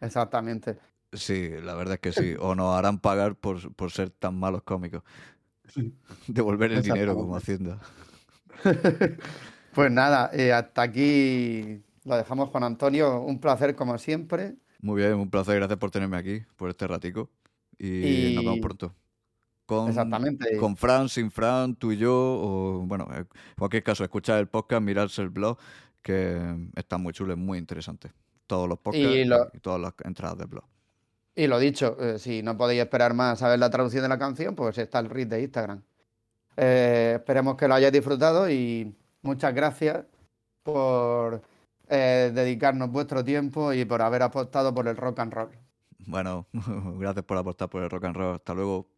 Exactamente. 0.00 0.78
Sí, 1.12 1.50
la 1.62 1.74
verdad 1.74 1.94
es 1.94 2.00
que 2.00 2.12
sí. 2.12 2.34
O 2.40 2.54
nos 2.54 2.76
harán 2.76 2.98
pagar 2.98 3.36
por, 3.36 3.90
ser 3.90 4.10
tan 4.10 4.36
malos 4.36 4.62
cómicos. 4.62 5.02
Devolver 6.26 6.72
el 6.72 6.82
dinero 6.82 7.14
como 7.14 7.36
Hacienda. 7.36 7.78
pues 9.72 9.90
nada, 9.92 10.30
eh, 10.32 10.52
hasta 10.52 10.82
aquí 10.82 11.82
lo 12.04 12.16
dejamos 12.16 12.48
Juan 12.48 12.64
Antonio. 12.64 13.20
Un 13.20 13.38
placer 13.38 13.76
como 13.76 13.98
siempre. 13.98 14.56
Muy 14.82 15.02
bien, 15.02 15.14
un 15.14 15.30
placer. 15.30 15.56
Gracias 15.56 15.78
por 15.78 15.90
tenerme 15.90 16.16
aquí, 16.16 16.42
por 16.56 16.70
este 16.70 16.86
ratico. 16.86 17.30
Y, 17.78 18.34
nos 18.34 18.44
vemos 18.44 18.60
pronto. 18.60 18.94
Con, 19.66 19.88
Exactamente. 19.88 20.56
Con 20.56 20.76
Fran, 20.76 21.08
sin 21.08 21.30
Fran, 21.30 21.76
tú 21.76 21.92
y 21.92 21.96
yo. 21.96 22.12
O, 22.14 22.84
bueno, 22.86 23.08
en 23.14 23.28
cualquier 23.58 23.82
caso, 23.82 24.04
escuchar 24.04 24.38
el 24.38 24.48
podcast, 24.48 24.82
mirarse 24.82 25.22
el 25.22 25.30
blog, 25.30 25.58
que 26.02 26.68
está 26.76 26.98
muy 26.98 27.12
chulo, 27.12 27.32
es 27.32 27.38
muy 27.38 27.58
interesante. 27.58 28.10
Todos 28.46 28.68
los 28.68 28.78
podcasts 28.78 29.54
y, 29.54 29.58
todas 29.60 29.80
las 29.80 29.94
entradas 30.04 30.38
del 30.38 30.48
blog. 30.48 30.64
Y 31.34 31.46
lo 31.46 31.58
dicho, 31.58 31.96
eh, 32.00 32.18
si 32.18 32.42
no 32.42 32.56
podéis 32.56 32.82
esperar 32.82 33.14
más 33.14 33.42
a 33.42 33.48
ver 33.48 33.58
la 33.58 33.70
traducción 33.70 34.02
de 34.02 34.08
la 34.08 34.18
canción, 34.18 34.54
pues 34.54 34.76
está 34.78 34.98
el 34.98 35.08
read 35.08 35.28
de 35.28 35.42
Instagram. 35.42 35.82
Eh, 36.56 37.12
esperemos 37.16 37.56
que 37.56 37.68
lo 37.68 37.74
hayáis 37.74 37.92
disfrutado 37.92 38.50
y 38.50 38.92
muchas 39.22 39.54
gracias 39.54 40.04
por 40.62 41.42
eh, 41.90 42.30
dedicarnos 42.34 42.90
vuestro 42.90 43.24
tiempo 43.24 43.72
y 43.72 43.84
por 43.84 44.02
haber 44.02 44.22
apostado 44.22 44.74
por 44.74 44.88
el 44.88 44.96
rock 44.96 45.20
and 45.20 45.32
roll. 45.34 45.50
Bueno, 46.06 46.48
gracias 46.98 47.24
por 47.24 47.36
apostar 47.38 47.68
por 47.70 47.82
el 47.82 47.90
rock 47.90 48.04
and 48.04 48.16
roll. 48.16 48.34
Hasta 48.36 48.54
luego. 48.54 48.88